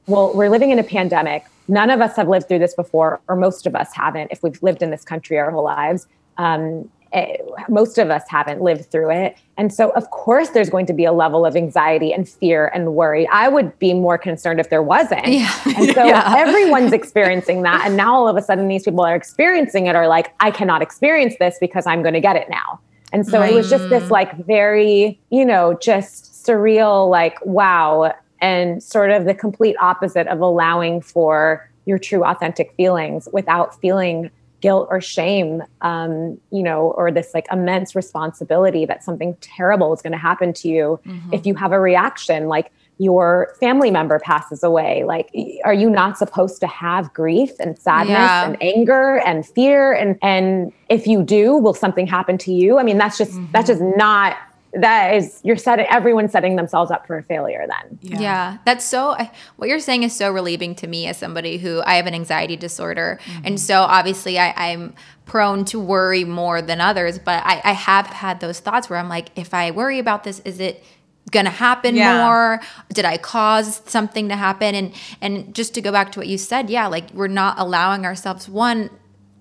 [0.08, 1.44] well, we're living in a pandemic.
[1.68, 4.60] None of us have lived through this before, or most of us haven't, if we've
[4.62, 6.06] lived in this country our whole lives.
[6.38, 7.38] Um, Eh,
[7.70, 9.36] most of us haven't lived through it.
[9.56, 12.94] And so, of course, there's going to be a level of anxiety and fear and
[12.94, 13.26] worry.
[13.28, 15.26] I would be more concerned if there wasn't.
[15.26, 15.50] Yeah.
[15.64, 16.34] And so, yeah.
[16.36, 17.86] everyone's experiencing that.
[17.86, 20.82] And now, all of a sudden, these people are experiencing it are like, I cannot
[20.82, 22.78] experience this because I'm going to get it now.
[23.10, 23.52] And so, right.
[23.52, 28.14] it was just this like very, you know, just surreal, like, wow.
[28.40, 34.30] And sort of the complete opposite of allowing for your true authentic feelings without feeling
[34.60, 40.02] guilt or shame, um, you know, or this like immense responsibility that something terrible is
[40.02, 41.32] going to happen to you mm-hmm.
[41.32, 45.04] if you have a reaction like your family member passes away.
[45.04, 45.30] Like,
[45.64, 48.46] are you not supposed to have grief and sadness yeah.
[48.46, 49.92] and anger and fear?
[49.92, 52.78] And and if you do, will something happen to you?
[52.78, 53.52] I mean, that's just mm-hmm.
[53.52, 54.36] that's just not
[54.74, 57.98] that is you're setting everyone's setting themselves up for a failure then.
[58.02, 58.58] Yeah, yeah.
[58.64, 59.16] That's so
[59.56, 62.56] what you're saying is so relieving to me as somebody who i have an anxiety
[62.56, 63.18] disorder.
[63.24, 63.46] Mm-hmm.
[63.46, 68.06] and so obviously I, i'm prone to worry more than others but I, I have
[68.06, 70.84] had those thoughts where i'm like if i worry about this is it
[71.30, 72.24] gonna happen yeah.
[72.24, 72.60] more?
[72.92, 74.74] Did i cause something to happen?
[74.74, 78.04] And and just to go back to what you said yeah like we're not allowing
[78.04, 78.90] ourselves one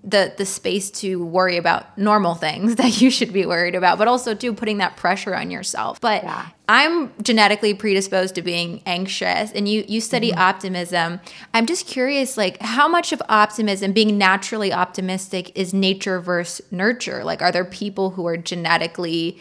[0.08, 4.08] the the space to worry about normal things that you should be worried about but
[4.08, 6.48] also too putting that pressure on yourself but yeah.
[6.68, 10.40] i'm genetically predisposed to being anxious and you you study mm-hmm.
[10.40, 11.20] optimism
[11.52, 17.22] i'm just curious like how much of optimism being naturally optimistic is nature versus nurture
[17.22, 19.38] like are there people who are genetically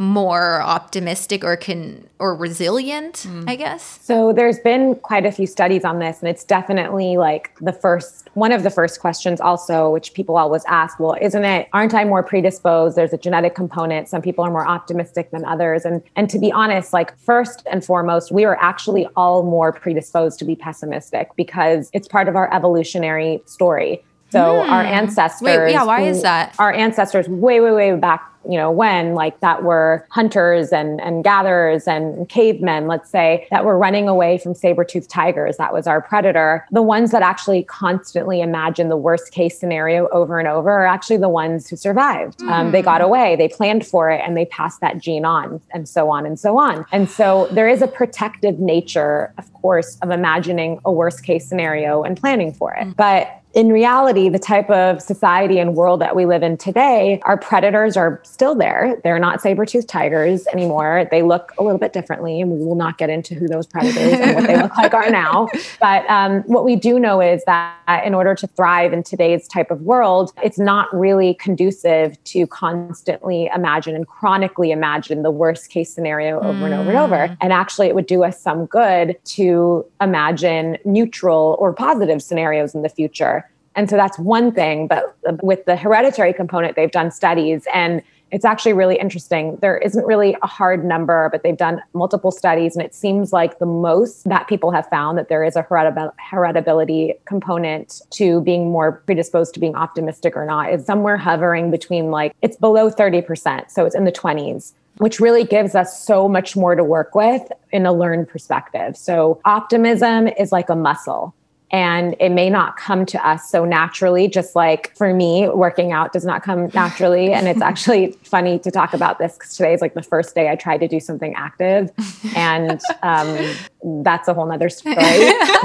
[0.00, 3.44] more optimistic or can or resilient mm.
[3.46, 4.00] i guess?
[4.02, 8.30] So there's been quite a few studies on this and it's definitely like the first
[8.32, 12.04] one of the first questions also which people always ask well isn't it aren't i
[12.04, 12.96] more predisposed?
[12.96, 14.08] There's a genetic component.
[14.08, 15.84] Some people are more optimistic than others.
[15.84, 20.38] And and to be honest like first and foremost we are actually all more predisposed
[20.38, 24.02] to be pessimistic because it's part of our evolutionary story.
[24.30, 24.70] So hmm.
[24.70, 26.54] our ancestors Wait, yeah why is that?
[26.58, 31.22] our ancestors way way way back you know when like that were hunters and and
[31.24, 36.00] gatherers and cavemen let's say that were running away from saber-toothed tigers that was our
[36.00, 40.86] predator the ones that actually constantly imagine the worst case scenario over and over are
[40.86, 42.50] actually the ones who survived mm.
[42.50, 43.06] um, they got hmm.
[43.06, 46.38] away they planned for it and they passed that gene on and so on and
[46.38, 51.22] so on and so there is a protective nature of course of imagining a worst
[51.22, 52.96] case scenario and planning for it mm.
[52.96, 57.36] but in reality, the type of society and world that we live in today, our
[57.36, 59.00] predators are still there.
[59.02, 61.08] They're not saber-toothed tigers anymore.
[61.10, 64.12] They look a little bit differently, and we will not get into who those predators
[64.20, 65.48] and what they look like are now.
[65.80, 69.70] But um, what we do know is that in order to thrive in today's type
[69.70, 75.92] of world, it's not really conducive to constantly imagine and chronically imagine the worst case
[75.92, 76.64] scenario over mm.
[76.64, 77.16] and over and over.
[77.28, 77.36] Mm.
[77.40, 82.82] And actually, it would do us some good to imagine neutral or positive scenarios in
[82.82, 83.39] the future
[83.76, 84.86] and so that's one thing.
[84.86, 88.02] But with the hereditary component, they've done studies and
[88.32, 89.56] it's actually really interesting.
[89.60, 92.76] There isn't really a hard number, but they've done multiple studies.
[92.76, 97.14] And it seems like the most that people have found that there is a heritability
[97.24, 102.34] component to being more predisposed to being optimistic or not is somewhere hovering between like,
[102.42, 103.70] it's below 30%.
[103.70, 107.50] So it's in the 20s which really gives us so much more to work with
[107.72, 108.98] in a learned perspective.
[108.98, 111.34] So, optimism is like a muscle
[111.70, 116.12] and it may not come to us so naturally just like for me working out
[116.12, 117.32] does not come naturally.
[117.32, 120.48] And it's actually funny to talk about this because today is like the first day
[120.48, 121.90] i tried to do something active.
[122.34, 123.54] And um,
[124.02, 124.96] that's a whole nother story.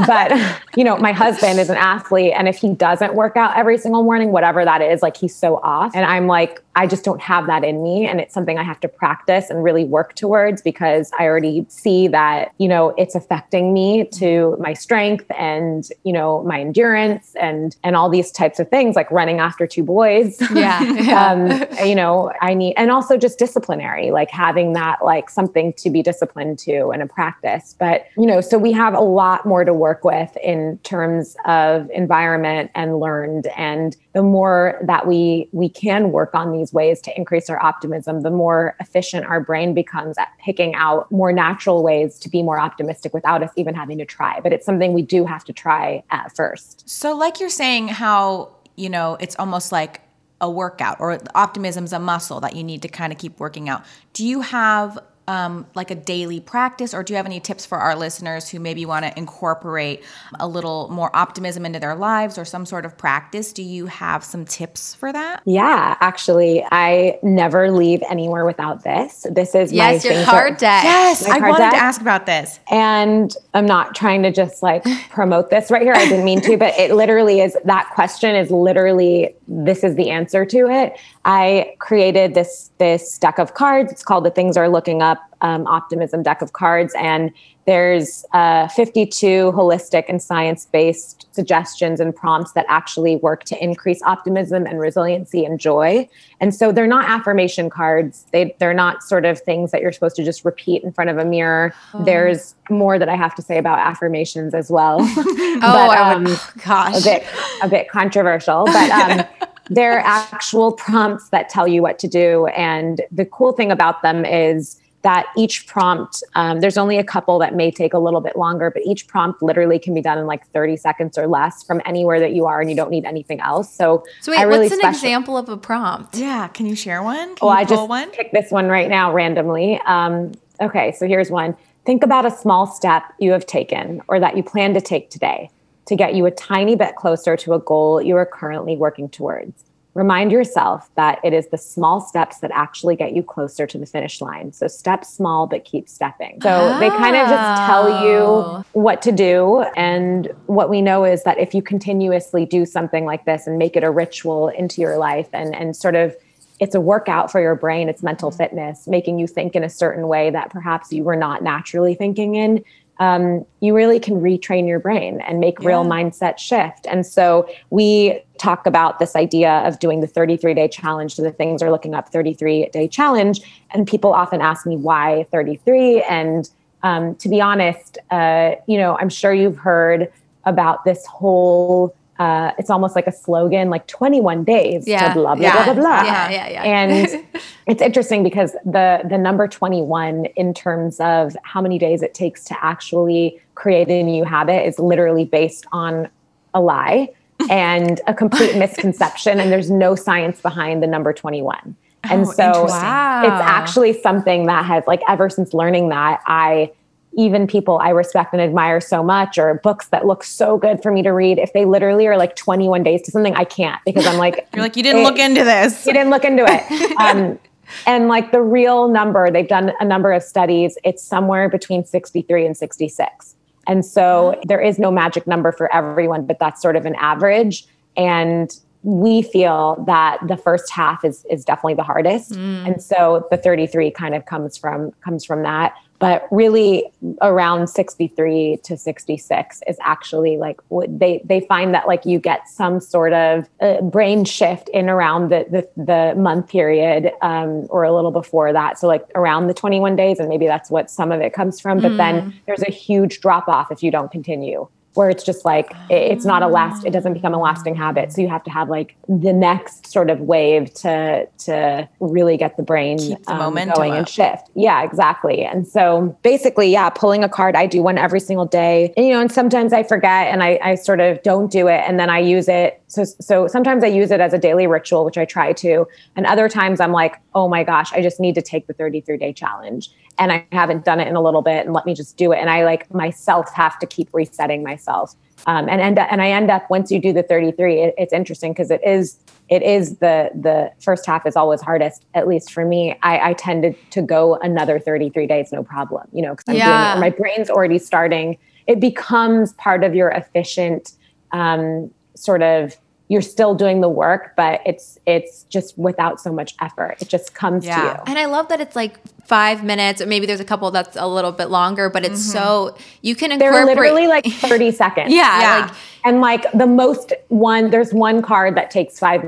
[0.08, 0.32] But
[0.76, 4.03] you know my husband is an athlete and if he doesn't work out every single
[4.03, 5.95] morning whatever that is like he's so off.
[5.95, 8.06] And i'm like I just don't have that in me.
[8.06, 12.10] And it's something I have to practice and really work towards because I already see
[12.10, 17.75] that, you know, it's affecting me to my strength and, you know, my endurance and,
[17.83, 20.37] and all these types of things like running after two boys.
[20.53, 20.83] Yeah.
[20.83, 21.31] yeah.
[21.31, 25.89] um, you know, I need, and also just disciplinary, like having that, like something to
[25.89, 27.75] be disciplined to and a practice.
[27.79, 31.89] But, you know, so we have a lot more to work with in terms of
[31.91, 33.47] environment and learned.
[33.55, 37.63] And the more that we, we can work on these these ways to increase our
[37.63, 42.41] optimism, the more efficient our brain becomes at picking out more natural ways to be
[42.41, 44.39] more optimistic without us even having to try.
[44.39, 46.89] But it's something we do have to try at first.
[46.89, 50.01] So, like you're saying, how, you know, it's almost like
[50.41, 53.86] a workout or optimism's a muscle that you need to kind of keep working out.
[54.13, 57.78] Do you have um, like a daily practice, or do you have any tips for
[57.78, 60.03] our listeners who maybe want to incorporate
[60.39, 63.51] a little more optimism into their lives or some sort of practice?
[63.51, 65.41] Do you have some tips for that?
[65.45, 69.26] Yeah, actually, I never leave anywhere without this.
[69.32, 70.84] This is yes, my your card deck.
[70.84, 71.73] Yes, I wanted deck.
[71.73, 72.59] to ask about this.
[72.69, 75.93] And I'm not trying to just like promote this right here.
[75.93, 80.09] I didn't mean to, but it literally is that question is literally this is the
[80.09, 80.99] answer to it.
[81.23, 83.91] I created this this deck of cards.
[83.91, 87.32] It's called the Things Are Looking Up um, Optimism deck of cards, and
[87.66, 94.01] there's uh, 52 holistic and science based suggestions and prompts that actually work to increase
[94.03, 96.07] optimism and resiliency and joy.
[96.39, 98.26] And so they're not affirmation cards.
[98.32, 101.18] They they're not sort of things that you're supposed to just repeat in front of
[101.18, 101.74] a mirror.
[101.93, 102.03] Oh.
[102.03, 104.97] There's more that I have to say about affirmations as well.
[105.01, 106.24] oh, but, um,
[106.66, 107.26] gosh, a bit
[107.61, 108.91] a bit controversial, but.
[108.91, 109.26] Um,
[109.70, 112.45] they're actual prompts that tell you what to do.
[112.47, 117.38] And the cool thing about them is that each prompt, um, there's only a couple
[117.38, 120.26] that may take a little bit longer, but each prompt literally can be done in
[120.26, 123.39] like 30 seconds or less from anywhere that you are, and you don't need anything
[123.39, 123.72] else.
[123.72, 126.18] So, so wait, really what's an special- example of a prompt?
[126.18, 127.36] Yeah, can you share one?
[127.36, 128.10] Can well, I just one?
[128.10, 129.80] pick this one right now randomly.
[129.86, 131.56] Um, okay, so here's one.
[131.86, 135.51] Think about a small step you have taken or that you plan to take today
[135.86, 139.66] to get you a tiny bit closer to a goal you are currently working towards.
[139.95, 143.85] Remind yourself that it is the small steps that actually get you closer to the
[143.85, 144.51] finish line.
[144.51, 146.41] So step small, but keep stepping.
[146.41, 146.79] So oh.
[146.79, 148.65] they kind of just tell you oh.
[148.73, 149.61] what to do.
[149.77, 153.77] And what we know is that if you continuously do something like this and make
[153.77, 156.13] it a ritual into your life and, and sort of
[156.59, 158.37] it's a workout for your brain, it's mental mm-hmm.
[158.37, 162.35] fitness, making you think in a certain way that perhaps you were not naturally thinking
[162.35, 162.63] in
[162.99, 165.67] um, you really can retrain your brain and make yeah.
[165.67, 166.87] real mindset shift.
[166.87, 171.15] And so we talk about this idea of doing the 33 day challenge.
[171.15, 173.41] So the things are looking up 33 day challenge.
[173.71, 176.03] And people often ask me why 33.
[176.03, 176.49] And
[176.83, 180.11] um, to be honest, uh, you know, I'm sure you've heard
[180.45, 185.09] about this whole uh, it's almost like a slogan, like 21 days yeah.
[185.09, 185.66] to blah, blah, yeah.
[185.66, 186.03] blah, blah, blah.
[186.03, 186.63] Yeah, yeah, yeah.
[186.63, 187.26] And
[187.68, 192.45] it's interesting because the, the number 21 in terms of how many days it takes
[192.45, 196.07] to actually create a new habit is literally based on
[196.53, 197.09] a lie
[197.49, 199.39] and a complete misconception.
[199.39, 201.76] And there's no science behind the number 21.
[202.03, 203.24] And oh, so wow.
[203.24, 206.72] it's actually something that has like ever since learning that I
[207.18, 210.91] even people I respect and admire so much, or books that look so good for
[210.91, 214.05] me to read, if they literally are like 21 days to something, I can't because
[214.05, 215.86] I'm like, you're like, you didn't look into this.
[215.86, 216.95] You didn't look into it.
[217.05, 217.38] Um,
[217.86, 222.45] and like the real number, they've done a number of studies, it's somewhere between 63
[222.45, 223.36] and 66.
[223.68, 227.66] And so there is no magic number for everyone, but that's sort of an average.
[227.97, 232.32] And we feel that the first half is is definitely the hardest.
[232.32, 232.68] Mm.
[232.68, 236.85] And so the 33 kind of comes from comes from that but really
[237.21, 242.79] around 63 to 66 is actually like they they find that like you get some
[242.79, 247.93] sort of uh, brain shift in around the the, the month period um, or a
[247.93, 251.21] little before that so like around the 21 days and maybe that's what some of
[251.21, 251.97] it comes from but mm.
[251.97, 256.25] then there's a huge drop off if you don't continue where it's just like it's
[256.25, 258.11] not a last it doesn't become a lasting habit.
[258.13, 262.57] So you have to have like the next sort of wave to to really get
[262.57, 263.97] the brain Keep the um, going up.
[263.99, 264.49] and shift.
[264.55, 265.43] Yeah exactly.
[265.43, 268.93] And so basically yeah pulling a card i do one every single day.
[268.97, 271.81] And you know and sometimes i forget and i i sort of don't do it
[271.87, 272.81] and then i use it.
[272.87, 275.85] So so sometimes i use it as a daily ritual which i try to.
[276.15, 279.17] And other times i'm like oh my gosh i just need to take the 33
[279.17, 282.18] day challenge and I haven't done it in a little bit and let me just
[282.18, 282.38] do it.
[282.39, 285.13] And I like myself have to keep resetting myself
[285.47, 288.13] Um, and end up, and I end up once you do the 33, it, it's
[288.13, 292.05] interesting because it is it is the the first half is always hardest.
[292.16, 296.03] At least for me, I, I tended to go another 33 days, no problem.
[296.11, 296.66] You know, because I'm Yeah.
[296.66, 296.99] doing it.
[296.99, 298.38] My brain's already starting.
[298.68, 300.93] It becomes part of your efficient
[301.32, 302.76] um, sort of.
[303.08, 306.97] You're still doing the work, but it's it's just without so much effort.
[307.01, 307.76] It just comes Yeah.
[307.76, 308.03] to you.
[308.08, 308.95] And I love that it's like
[309.26, 312.32] five minutes, or maybe there's a couple that's a little bit longer, but it's mm-hmm.
[312.38, 313.93] so you can incorporate They're incorporate.
[313.93, 314.08] literally
[314.41, 315.14] like 30 seconds.
[315.14, 315.66] yeah, Yeah.
[315.68, 319.24] like And like the most one, there's one card that takes five.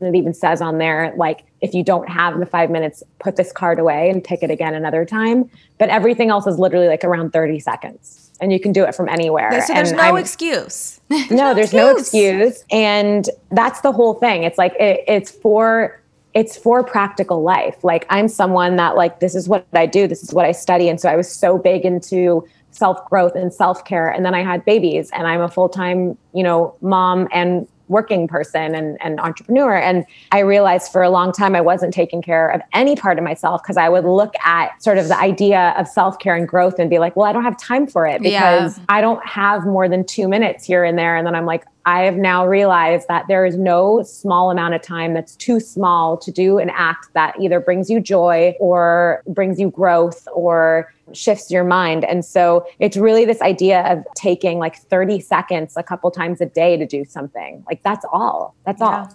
[0.00, 3.36] And it even says on there, like, if you don't have the five minutes, put
[3.36, 5.50] this card away and pick it again another time.
[5.78, 8.30] But everything else is literally like around 30 seconds.
[8.40, 9.50] And you can do it from anywhere.
[9.62, 11.00] So there's And no I'm- excuse.
[11.30, 12.62] no, there's no excuse.
[12.70, 14.42] And that's the whole thing.
[14.42, 16.00] It's like it, it's for
[16.34, 17.82] it's for practical life.
[17.82, 20.90] Like I'm someone that like this is what I do, this is what I study.
[20.90, 24.10] And so I was so big into self-growth and self-care.
[24.10, 28.74] And then I had babies and I'm a full-time, you know, mom and working person
[28.74, 29.76] and, and entrepreneur.
[29.76, 33.24] And I realized for a long time I wasn't taking care of any part of
[33.24, 36.90] myself because I would look at sort of the idea of self-care and growth and
[36.90, 38.56] be like, well, I don't have time for it Yeah.
[38.58, 41.16] because I don't have more than two minutes here and there.
[41.16, 44.82] And then I'm like, I have now realized that there is no small amount of
[44.82, 49.60] time that's too small to do an act that either brings you joy or brings
[49.60, 52.04] you growth or shifts your mind.
[52.04, 56.46] And so it's really this idea of taking like 30 seconds a couple times a
[56.46, 57.62] day to do something.
[57.68, 58.56] Like that's all.
[58.64, 59.08] That's all.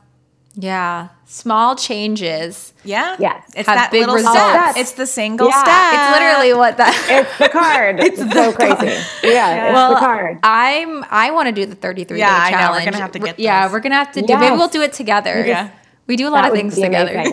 [0.56, 2.74] Yeah, small changes.
[2.84, 3.16] Yeah.
[3.20, 3.44] Yes.
[3.56, 4.38] It's Have that big little results.
[4.38, 4.76] step.
[4.78, 5.62] It's the single Yeah.
[5.64, 5.94] step.
[5.94, 6.94] It's literally what that.
[7.10, 8.00] It's the card.
[8.04, 8.88] it's so crazy.
[9.28, 10.40] Yeah, it's Well, the card.
[10.44, 11.06] I'm.
[11.10, 12.58] I want to do the 33 Yeah, day I know.
[12.58, 12.86] We're challenge.
[12.86, 13.74] gonna have to get Yeah, this.
[13.74, 14.38] we're gonna have to do.
[14.38, 15.46] Maybe we'll do it together.
[15.46, 15.70] Yeah.
[16.08, 17.24] we do a lot That of things together.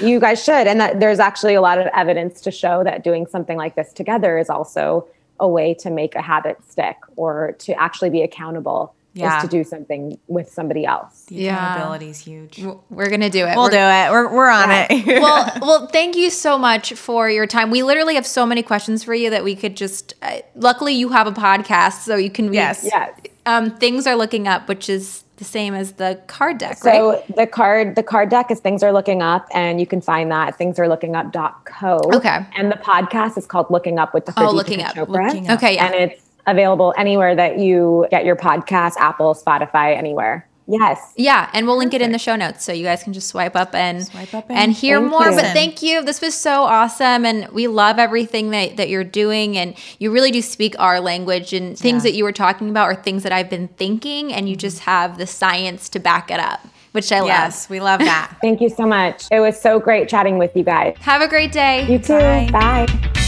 [0.00, 0.66] you guys should.
[0.68, 3.92] And that there's actually a lot of evidence to show that doing something like this
[3.92, 5.08] together is also
[5.40, 9.38] a way to make a habit stick or to actually be accountable Yeah.
[9.38, 11.24] is to do something with somebody else.
[11.28, 11.56] The Yeah.
[11.74, 12.64] accountability is huge.
[12.90, 13.56] We're gonna do it.
[13.56, 14.10] We'll We're- do it.
[14.12, 14.86] We're, we're on Yeah.
[14.90, 15.06] it.
[15.22, 17.70] well, well, thank you so much for your time.
[17.70, 20.14] We literally have so many questions for you that we could just.
[20.22, 22.54] Uh, luckily, you have a podcast, so you can read.
[22.54, 22.82] Yes.
[22.84, 23.10] Yes.
[23.46, 27.36] Um, things are looking up, which is the same as the card deck, So right?
[27.36, 30.56] the card the card deck is things are looking up and you can find that
[30.58, 32.00] things are at thingsarelookingup.co.
[32.14, 32.46] Okay.
[32.56, 34.96] And the podcast is called Looking Up with the Oh, Looking Up.
[34.96, 35.56] Looking Up.
[35.58, 35.86] Okay, yeah.
[35.86, 40.46] And it's available anywhere that you get your podcast, Apple, Spotify, anywhere.
[40.72, 41.12] Yes.
[41.16, 43.56] Yeah, and we'll link it in the show notes so you guys can just swipe
[43.56, 45.24] up and Swipe up and, and- hear more.
[45.28, 45.34] you.
[45.34, 46.04] But thank you.
[46.04, 50.30] This was so awesome and we love everything that, that you're doing and you really
[50.30, 52.10] do speak our language and things Yeah.
[52.12, 55.18] that you were talking about are things that I've been thinking and you just have
[55.18, 56.60] the science to back it up,
[56.92, 57.26] which I love.
[57.28, 58.36] yes, we love that.
[58.40, 59.24] Thank you so much.
[59.32, 60.94] It was so great chatting with you guys.
[61.00, 61.84] Have a great day.
[61.90, 62.12] You too.
[62.16, 62.48] Bye.
[62.52, 63.19] Bye.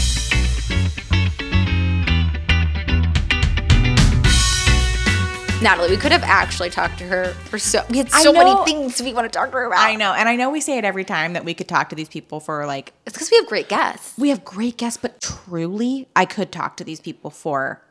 [5.63, 9.01] Natalie, we could have actually talked to her for so we had so many things
[9.01, 9.79] we want to talk to her about.
[9.79, 10.13] I know.
[10.13, 12.39] And I know we say it every time that we could talk to these people
[12.41, 14.17] for like, It's because we have great guests.
[14.17, 17.81] we have great guests, but truly, I could talk to these people for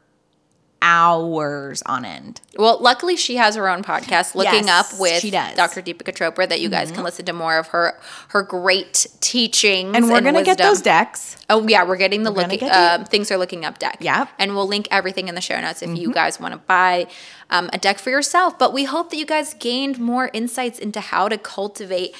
[0.83, 2.41] hours on end.
[2.59, 5.23] Well, luckily she has her own podcast, Looking Yes, Up with.
[5.23, 5.57] Mm-hmm.
[5.57, 5.81] Dr.
[5.81, 9.97] Deepika Chopra, that you guys can listen to more of her her great teachings.
[9.97, 11.37] And we're going to get those decks.
[11.49, 14.01] Oh yeah, we're getting the We're looking um, things are looking up deck.
[14.01, 14.35] Mm-hmm.
[14.39, 17.07] and we'll link everything in the show notes if you guys want to buy
[17.51, 18.59] um, a deck for yourself.
[18.59, 22.15] But we hope that you guys gained more insights into how to cultivate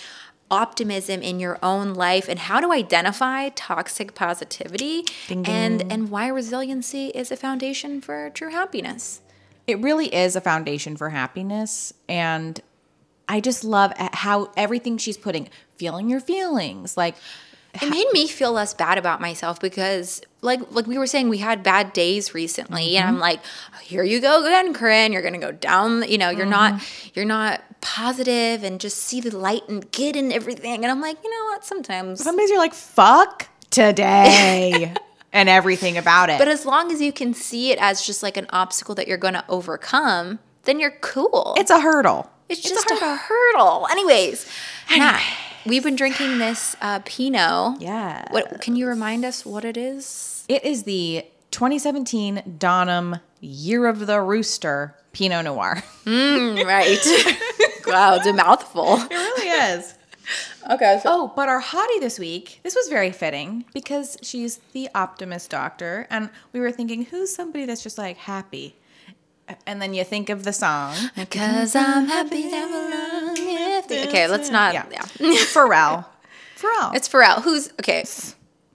[0.53, 6.29] optimism in your own life and how to identify toxic positivity Ding, and and why
[6.29, 9.23] resiliency is a foundation for true happiness.
[9.67, 11.95] It really is a foundation for happiness.
[12.09, 12.61] And
[13.29, 17.15] I just love uh, how everything she's putting, feeling your feelings, like,
[17.75, 21.39] It made me feel less bad about myself because, like, like we were saying, we
[21.39, 23.23] had bad days recently, and I'm mm-hmm.
[23.23, 23.41] like,
[23.83, 25.13] here you go again, Corinne.
[25.13, 26.07] You're gonna go down.
[26.07, 27.11] You know, you're not, mm-hmm.
[27.15, 30.85] you're not positive, and just see the light and get in everything.
[30.85, 31.65] And I'm like, you know what?
[31.65, 34.93] Sometimes, some days you're like, fuck today
[35.33, 36.39] and everything about it.
[36.39, 39.17] but as long as you can see it as just like an obstacle that you're
[39.17, 41.55] gonna overcome, then you're cool.
[41.57, 42.31] it's a hurdle.
[42.51, 43.87] It's just a hurdle.
[43.91, 44.47] Anyways,
[44.91, 45.23] Nat,
[45.67, 47.81] we've been drinking this uh, Pinot.
[47.81, 48.27] Yeah.
[48.31, 50.45] What can you remind us what it is?
[50.49, 55.83] It is the 2017 Donham Year of the Rooster Pinot Noir.
[56.05, 56.99] Mm, right.
[57.87, 58.97] wow, it's a mouthful.
[58.97, 59.95] It really is.
[60.71, 61.01] Okay.
[61.03, 61.09] So.
[61.11, 66.07] Oh, but our hottie this week, this was very fitting because she's the optimist doctor.
[66.11, 68.77] And we were thinking, who's somebody that's just like happy?
[69.67, 70.95] And then you think of the song.
[71.17, 74.09] Because I'm happy that belong with you.
[74.09, 74.75] Okay, let's not.
[74.75, 74.87] Yeah.
[74.91, 75.03] Yeah.
[75.53, 76.07] Pharrell.
[76.57, 76.95] Pharrell.
[76.95, 77.43] It's Pharrell.
[77.43, 78.05] Who's okay?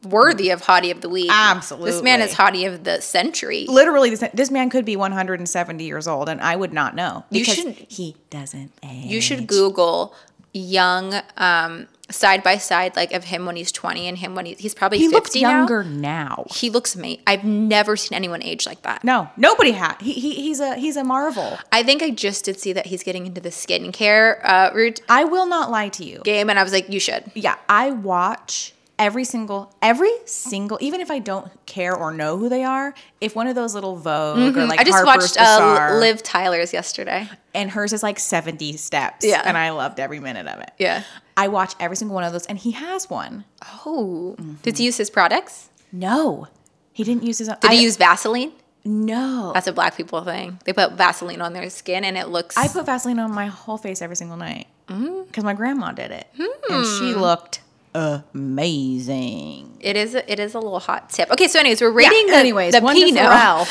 [0.04, 1.30] worthy of hottie of the week.
[1.32, 1.92] Absolutely.
[1.92, 3.66] This man is hottie of the century.
[3.68, 7.42] Literally, this, this man could be 170 years old, and I would not know You
[7.42, 9.06] because should- he doesn't age.
[9.06, 10.14] You should Google
[10.54, 14.54] young um, side by side, like of him when he's 20 and him when he,
[14.54, 16.46] he's probably He 50 looks younger now.
[16.52, 17.22] He looks me.
[17.28, 19.04] I've never seen anyone age like that.
[19.04, 20.02] No, nobody had.
[20.02, 21.58] He, he he's a he's a marvel.
[21.72, 25.26] I think I just did see that he's getting into the skincare uh, route I
[25.26, 26.22] will not lie to you.
[26.24, 27.30] game, and I was like, you should.
[27.34, 32.50] Yeah, I watch every single every single even if I don't care or know who
[32.50, 34.80] they are, if one of those little Vogue or like Mm-hmm.
[34.80, 37.30] I just Harper's watched uh, Bazaar Liv Tyler's yesterday.
[37.54, 39.26] and hers is like 70 steps.
[39.26, 39.42] Yeah.
[39.44, 40.72] And I loved every minute of it.
[40.80, 41.04] Yeah.
[41.38, 43.46] I watch every single one of those and he has one.
[43.86, 44.54] Oh, Mm-hmm.
[44.64, 45.70] did he use his products?
[45.92, 46.48] No.
[46.92, 47.58] He didn't use his own.
[47.62, 48.52] Did I- he use Vaseline?
[48.84, 49.52] No.
[49.54, 50.60] That's a black people thing.
[50.66, 52.56] They put Vaseline on their skin, and it looks.
[52.58, 55.24] I put Vaseline on my whole face every single night Mm-hmm.
[55.28, 57.20] because my grandma did it, and she Hmm.
[57.20, 57.60] looked
[57.94, 59.78] amazing.
[59.82, 60.16] it is.
[60.16, 61.30] A, it is a little hot tip.
[61.32, 63.24] Okay, so anyways, we're rating the, anyways, the one to Pinot.
[63.24, 63.68] Pharrell.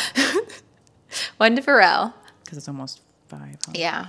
[1.39, 2.13] one to Pharrell.
[2.45, 3.57] Because it's almost five.
[3.67, 3.73] huh?
[3.75, 4.07] Yeah.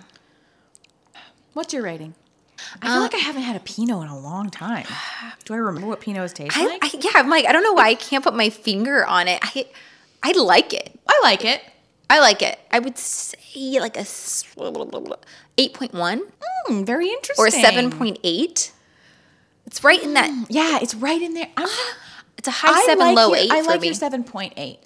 [1.53, 2.13] What's your rating?
[2.81, 4.85] I Uh, feel like I haven't had a Pinot in a long time.
[5.45, 6.83] Do I remember what Pinots taste I, like?
[6.83, 9.39] I, yeah, I'm like, I don't know why I can't put my finger on it.
[9.43, 9.65] I,
[10.23, 10.97] I like it.
[11.07, 11.61] I like it.
[12.09, 12.57] I like it.
[12.71, 14.01] I would say like a
[15.57, 16.21] 8.1
[16.67, 17.45] Hmm, very interesting.
[17.45, 18.71] or 7.8.
[19.65, 20.47] It's right in that.
[20.49, 21.49] Yeah, it's right in there.
[21.57, 21.67] I'm
[22.37, 23.87] It's a high I seven, like low your, eight I for like me.
[23.87, 24.79] your seven point eight.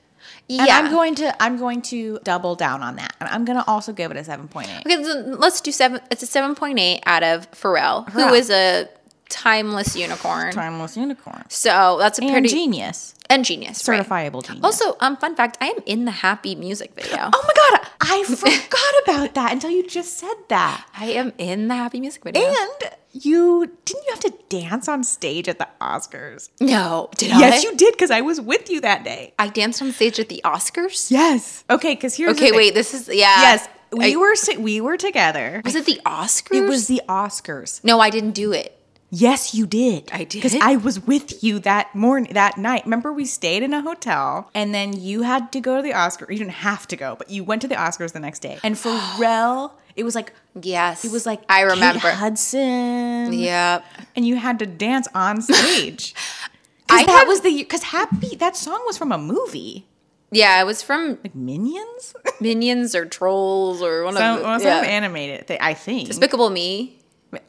[0.57, 0.79] Yeah.
[0.79, 3.15] And I'm going to I'm going to double down on that.
[3.19, 4.85] And I'm gonna also give it a seven point eight.
[4.85, 6.01] Okay, so let's do seven.
[6.11, 8.37] It's a seven point eight out of Pharrell, who Pharrell.
[8.37, 8.87] is a
[9.31, 10.51] timeless unicorn.
[10.53, 11.43] Timeless unicorn.
[11.49, 13.15] So that's a And pretty genius.
[13.29, 14.05] and genius, right.
[14.05, 14.63] Certifiable genius.
[14.63, 17.17] Also, um, fun fact: I am in the Happy music video.
[17.33, 20.85] Oh my god, I forgot about that until you just said that.
[20.95, 22.43] I am in the Happy music video.
[22.45, 26.49] And you didn't you have to dance on stage at the Oscars?
[26.59, 27.69] no, did Yes, I?
[27.69, 29.33] you did because I was with you that day.
[29.39, 31.11] I danced on stage at the Oscars.
[31.11, 31.63] Yes.
[31.69, 32.73] Okay, because here's the Okay, wait.
[32.73, 33.41] This is yeah.
[33.41, 35.61] Yes, we I- were we were together.
[35.65, 36.55] Was it the Oscars?
[36.55, 37.83] It was the Oscars.
[37.83, 38.77] No, I didn't do it.
[39.13, 40.09] Yes, you did.
[40.13, 40.41] I did?
[40.41, 42.85] because I was with you that morning, that night.
[42.85, 46.29] Remember, we stayed in a hotel, and then you had to go to the Oscars.
[46.31, 48.57] You didn't have to go, but you went to the Oscars the next day.
[48.63, 50.31] And Pharrell, it was like
[50.61, 52.09] Yes, it was like I Kate remember.
[52.09, 53.33] Hudson.
[53.33, 53.85] Yep.
[54.15, 56.13] and you had to dance on stage.
[56.89, 59.87] I that had- was the because Happy that song was from a movie,
[60.31, 62.13] Yeah, it was from like Minions.
[62.39, 64.89] Minions or Trolls or one Some, of the well, some yeah.
[64.89, 66.07] animated, thing, I think.
[66.07, 66.97] Despicable Me.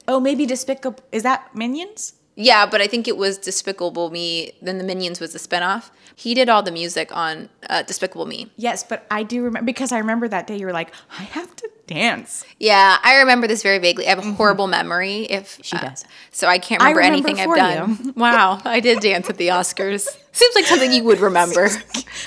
[0.09, 1.03] Oh, maybe Despicable.
[1.12, 2.14] Is that Minions?
[2.35, 4.53] Yeah, but I think it was Despicable Me.
[4.62, 5.91] Then the Minions was the spinoff.
[6.16, 8.51] He did all the music on uh, Despicable Me.
[8.57, 11.55] Yes, but I do remember because I remember that day you were like, I have
[11.57, 12.45] to dance.
[12.59, 14.07] Yeah, I remember this very vaguely.
[14.07, 15.24] I have a horrible memory.
[15.24, 15.62] If Mm-hmm.
[15.62, 16.05] She uh, does.
[16.30, 18.14] so I can't I remember, remember anything I've done.
[18.16, 20.09] Wow, I did dance at the Oscars.
[20.33, 21.68] Seems like something you would remember.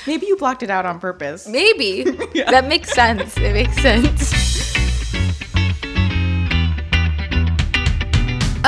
[0.06, 1.48] Maybe you blocked it out on purpose.
[1.48, 2.04] Maybe
[2.36, 3.36] that makes sense.
[3.38, 4.45] It makes sense.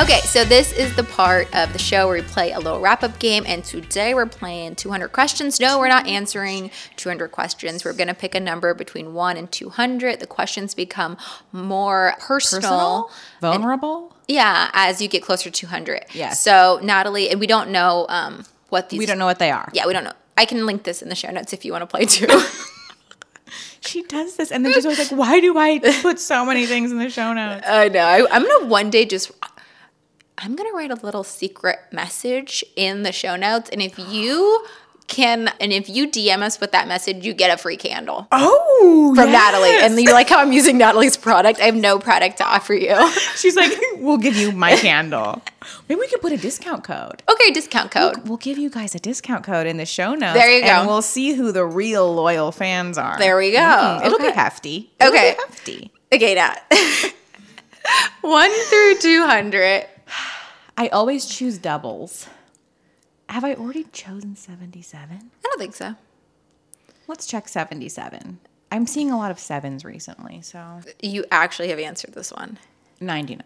[0.00, 3.02] Okay, so this is the part of the show where we play a little wrap
[3.02, 5.58] up game, and today we're playing 200 questions.
[5.58, 7.84] No, we're not answering 200 questions.
[7.84, 10.20] We're going to pick a number between 1 and 200.
[10.20, 11.16] The questions become
[11.50, 12.60] more personal.
[12.60, 14.16] Personal, vulnerable.
[14.28, 16.04] Yeah, as you get closer to 200.
[16.12, 16.40] Yes.
[16.40, 19.68] So, Natalie, and we don't know um, what these We don't know what they are.
[19.72, 20.12] Yeah, we don't know.
[20.36, 22.28] I can link this in the show notes if you want to play too.
[23.80, 26.90] She does this, and then she's always like, "Why do I put so many things
[26.90, 28.00] in the show notes?" I know.
[28.00, 29.30] I, I'm gonna one day just.
[30.38, 34.64] I'm gonna write a little secret message in the show notes, and if you
[35.08, 39.14] can, and if you DM us with that message, you get a free candle Oh,
[39.16, 39.70] from Natalie.
[39.80, 41.60] And you like how I'm using Natalie's product?
[41.60, 42.94] I have no product to offer you.
[43.34, 45.40] she's like, "We'll give you my candle."
[45.88, 47.22] Maybe we could put a discount code.
[47.30, 48.28] okay, discount code.
[48.28, 50.38] We'll give you guys a discount code in the show notes.
[50.38, 50.68] There you go.
[50.68, 53.18] And we'll see who the real loyal fans are.
[53.18, 53.58] There we go.
[53.58, 54.34] Mm, it'll be Okay.
[54.34, 54.90] hefty.
[55.00, 55.34] It'll Okay.
[55.36, 55.90] be hefty.
[56.12, 56.60] Okay, Nat.
[58.20, 59.86] One through two hundred.
[60.78, 62.28] I always choose doubles.
[63.28, 65.10] Have I already chosen 77?
[65.10, 65.96] I don't think so.
[67.08, 68.38] Let's check 77.
[68.70, 72.58] I'm seeing a lot of sevens recently, so You actually have answered this one.
[73.00, 73.42] 99.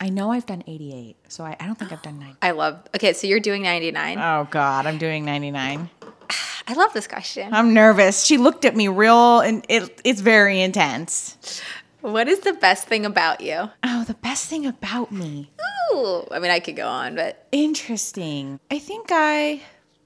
[0.00, 2.36] I know I've done 88, so I, I don't think I've done 90.
[2.42, 2.88] I love.
[2.94, 4.18] Okay, so you're doing 99.
[4.18, 5.90] Oh God, I'm doing 99.
[6.66, 7.52] I love this question.
[7.52, 8.24] I'm nervous.
[8.24, 11.60] She looked at me real, and it it's very intense.
[12.00, 13.70] What is the best thing about you?
[13.84, 15.50] Oh, the best thing about me.
[15.92, 18.60] Ooh, I mean, I could go on, but Interesting.
[18.70, 19.62] I think I.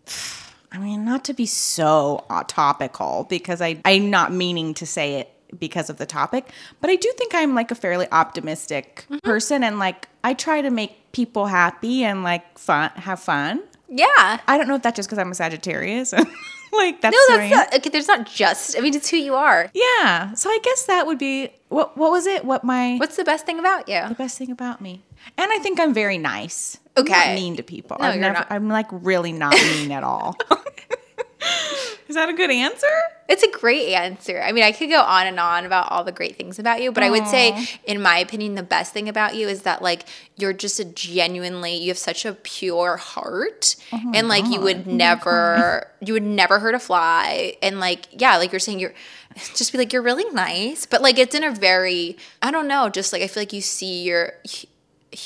[0.72, 5.30] I mean, not to be so topical because I I'm not meaning to say it
[5.56, 6.48] because of the topic,
[6.80, 9.18] but I do think I'm like a fairly optimistic mm-hmm.
[9.18, 13.62] person, and like I try to make people happy and like fun, have fun.
[13.88, 14.40] Yeah.
[14.48, 16.12] I don't know if that's just because I'm a Sagittarius.
[16.82, 17.90] like that's No, that's not, okay.
[17.90, 18.76] There's not just.
[18.76, 19.70] I mean, it's who you are.
[19.74, 20.34] Yeah.
[20.34, 22.44] So I guess that would be what what was it?
[22.44, 24.00] What my What's the best thing about you?
[24.08, 25.02] the best thing about me?
[25.38, 26.78] And I think I'm very nice.
[26.96, 27.34] I'm Okay.
[27.34, 27.96] mean to people.
[28.00, 28.46] No, I'm you're not.
[28.50, 30.36] I'm like really not mean at all.
[32.06, 32.86] Is that a good answer?
[33.28, 34.42] It's a great answer.
[34.42, 36.92] I mean, I could go on and on about all the great things about you,
[36.92, 40.04] but I would say, in my opinion, the best thing about you is that like
[40.36, 44.86] you're just a genuinely you have such a pure heart, oh and like you would
[44.86, 48.94] never you would never hurt a fly, and like yeah, like you're saying you're
[49.54, 52.90] just be like you're really nice, but like it's in a very I don't know,
[52.90, 54.34] just like I feel like you see your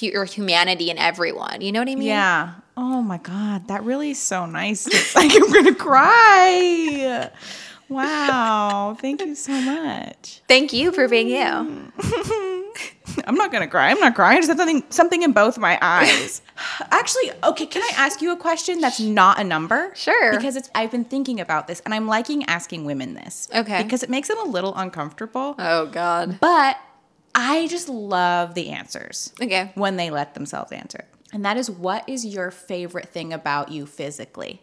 [0.00, 1.60] your humanity in everyone.
[1.62, 2.08] You know what I mean?
[2.08, 2.54] Yeah.
[2.80, 4.86] Oh my god, that really is so nice.
[4.86, 7.28] It's like I'm gonna cry.
[7.88, 8.96] Wow.
[9.00, 10.42] Thank you so much.
[10.46, 11.92] Thank you for being you.
[13.24, 13.90] I'm not gonna cry.
[13.90, 14.38] I'm not crying.
[14.38, 16.40] I just have something something in both my eyes.
[16.92, 19.90] Actually, okay, can I ask you a question that's not a number?
[19.96, 20.36] Sure.
[20.36, 23.48] Because it's I've been thinking about this and I'm liking asking women this.
[23.52, 23.82] Okay.
[23.82, 25.56] Because it makes them a little uncomfortable.
[25.58, 26.38] Oh God.
[26.38, 26.76] But
[27.34, 29.32] I just love the answers.
[29.42, 29.72] Okay.
[29.74, 31.04] When they let themselves answer.
[31.32, 34.62] And that is what is your favorite thing about you physically?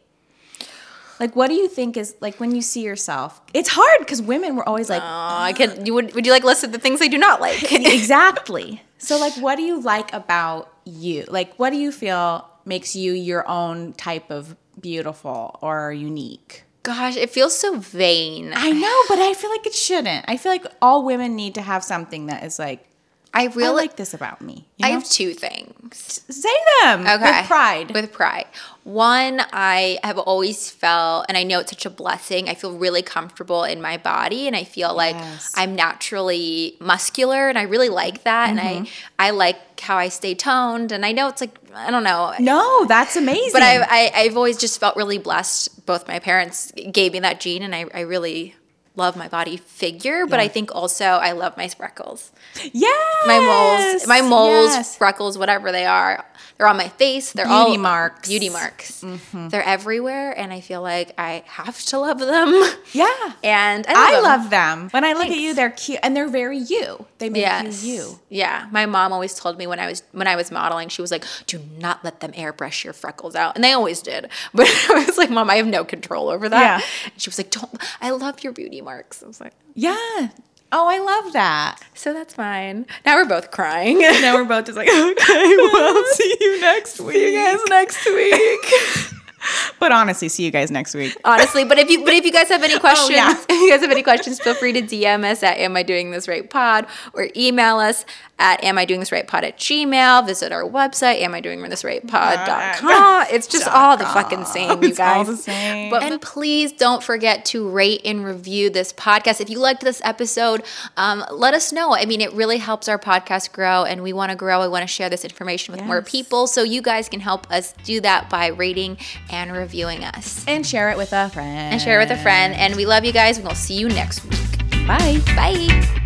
[1.20, 3.42] Like what do you think is like when you see yourself?
[3.54, 5.88] It's hard because women were always like Oh, I could.
[5.88, 6.14] You would?
[6.14, 7.64] Would you like list of the things I do not like?
[7.72, 8.82] exactly.
[8.98, 11.26] So like what do you like about you?
[11.28, 16.64] Like what do you feel makes you your own type of beautiful or unique?
[16.84, 18.54] Gosh, it feels so vain.
[18.56, 20.26] I know, but I feel like it shouldn't.
[20.28, 22.88] I feel like all women need to have something that is like
[23.36, 24.66] I I really like this about me.
[24.78, 26.22] You I have two things.
[26.30, 27.22] Say them Okay.
[27.40, 27.94] with pride.
[27.94, 28.48] With pride.
[28.84, 33.02] One, I have always felt, and I know it's such a blessing, I feel really
[33.02, 35.52] comfortable in my body and I feel like Yes.
[35.56, 38.50] I'm naturally muscular and I really like that.
[38.50, 38.86] And Mm-hmm.
[39.20, 40.92] I, I like how I stay toned.
[40.92, 42.34] And I know it's like, I don't know.
[42.40, 43.52] no, that's amazing.
[43.54, 45.86] But I've, I, I've always just felt really blessed.
[45.86, 48.56] Both my parents gave me that gene, and I, I really
[48.96, 50.26] love my body figure.
[50.26, 52.32] But I think also I love my freckles,
[52.74, 54.98] yes, my moles, my moles, yes.
[54.98, 56.26] freckles, whatever they are.
[56.58, 57.34] They're on my face.
[57.34, 58.30] They're all Beauty marks.
[58.30, 59.02] Beauty marks.
[59.02, 59.50] Mm-hmm.
[59.50, 62.54] They're everywhere, and I feel like I have to love them.
[62.94, 63.34] Yeah.
[63.44, 64.24] And I love I them.
[64.24, 64.90] love them.
[64.92, 67.06] When I look at you, they're cute and they're very you.
[67.18, 67.84] They make Yes.
[67.84, 68.20] you you.
[68.30, 68.68] Yeah.
[68.72, 71.26] My mom always told me when I was when I was modeling, she was like,
[71.46, 74.30] "Do not let them airbrush your freckles out," and they always did.
[74.54, 76.88] But I was like, "Mom, I have no control over that." Yeah.
[77.12, 77.76] And she was like, "Don't.
[78.00, 80.30] I love your beauty marks." I was like, Yeah.
[80.72, 81.78] Oh, I love that.
[81.94, 84.00] "So that's fine." Now we're both crying.
[84.00, 87.16] Now we're both just like, okay, well, see you next week.
[87.18, 89.12] See you guys next week.
[89.80, 91.16] But honestly, see you guys next week.
[91.26, 93.32] Honestly, but if you but if you guys have any questions, yeah.
[93.50, 96.12] if you guys have any questions, feel free to DM us at Am I Doing
[96.12, 98.06] This Right Pod or email us
[98.40, 100.26] at Am I Doing This Right Pod at Gmail.
[100.26, 103.28] Visit our website, Am I Doing This Right Pod.com.
[103.32, 105.28] It's just all the fucking same, you It's all guys.
[105.28, 105.90] the same.
[105.90, 109.42] But and please don't forget to rate and review this podcast.
[109.42, 110.64] If you liked this episode,
[110.98, 111.94] um, let us know.
[111.96, 114.62] I mean, it really helps our podcast grow, and we want to grow.
[114.62, 117.74] We want to share this information with more people, so you guys can help us
[117.84, 118.98] do that by rating
[119.30, 121.74] and reviewing us And share it with a friend.
[121.74, 122.54] and share it with a friend.
[122.54, 123.38] And we love you guys.
[123.38, 124.88] and We'll see you next week.
[124.88, 125.20] Bye.
[125.36, 126.05] Bye.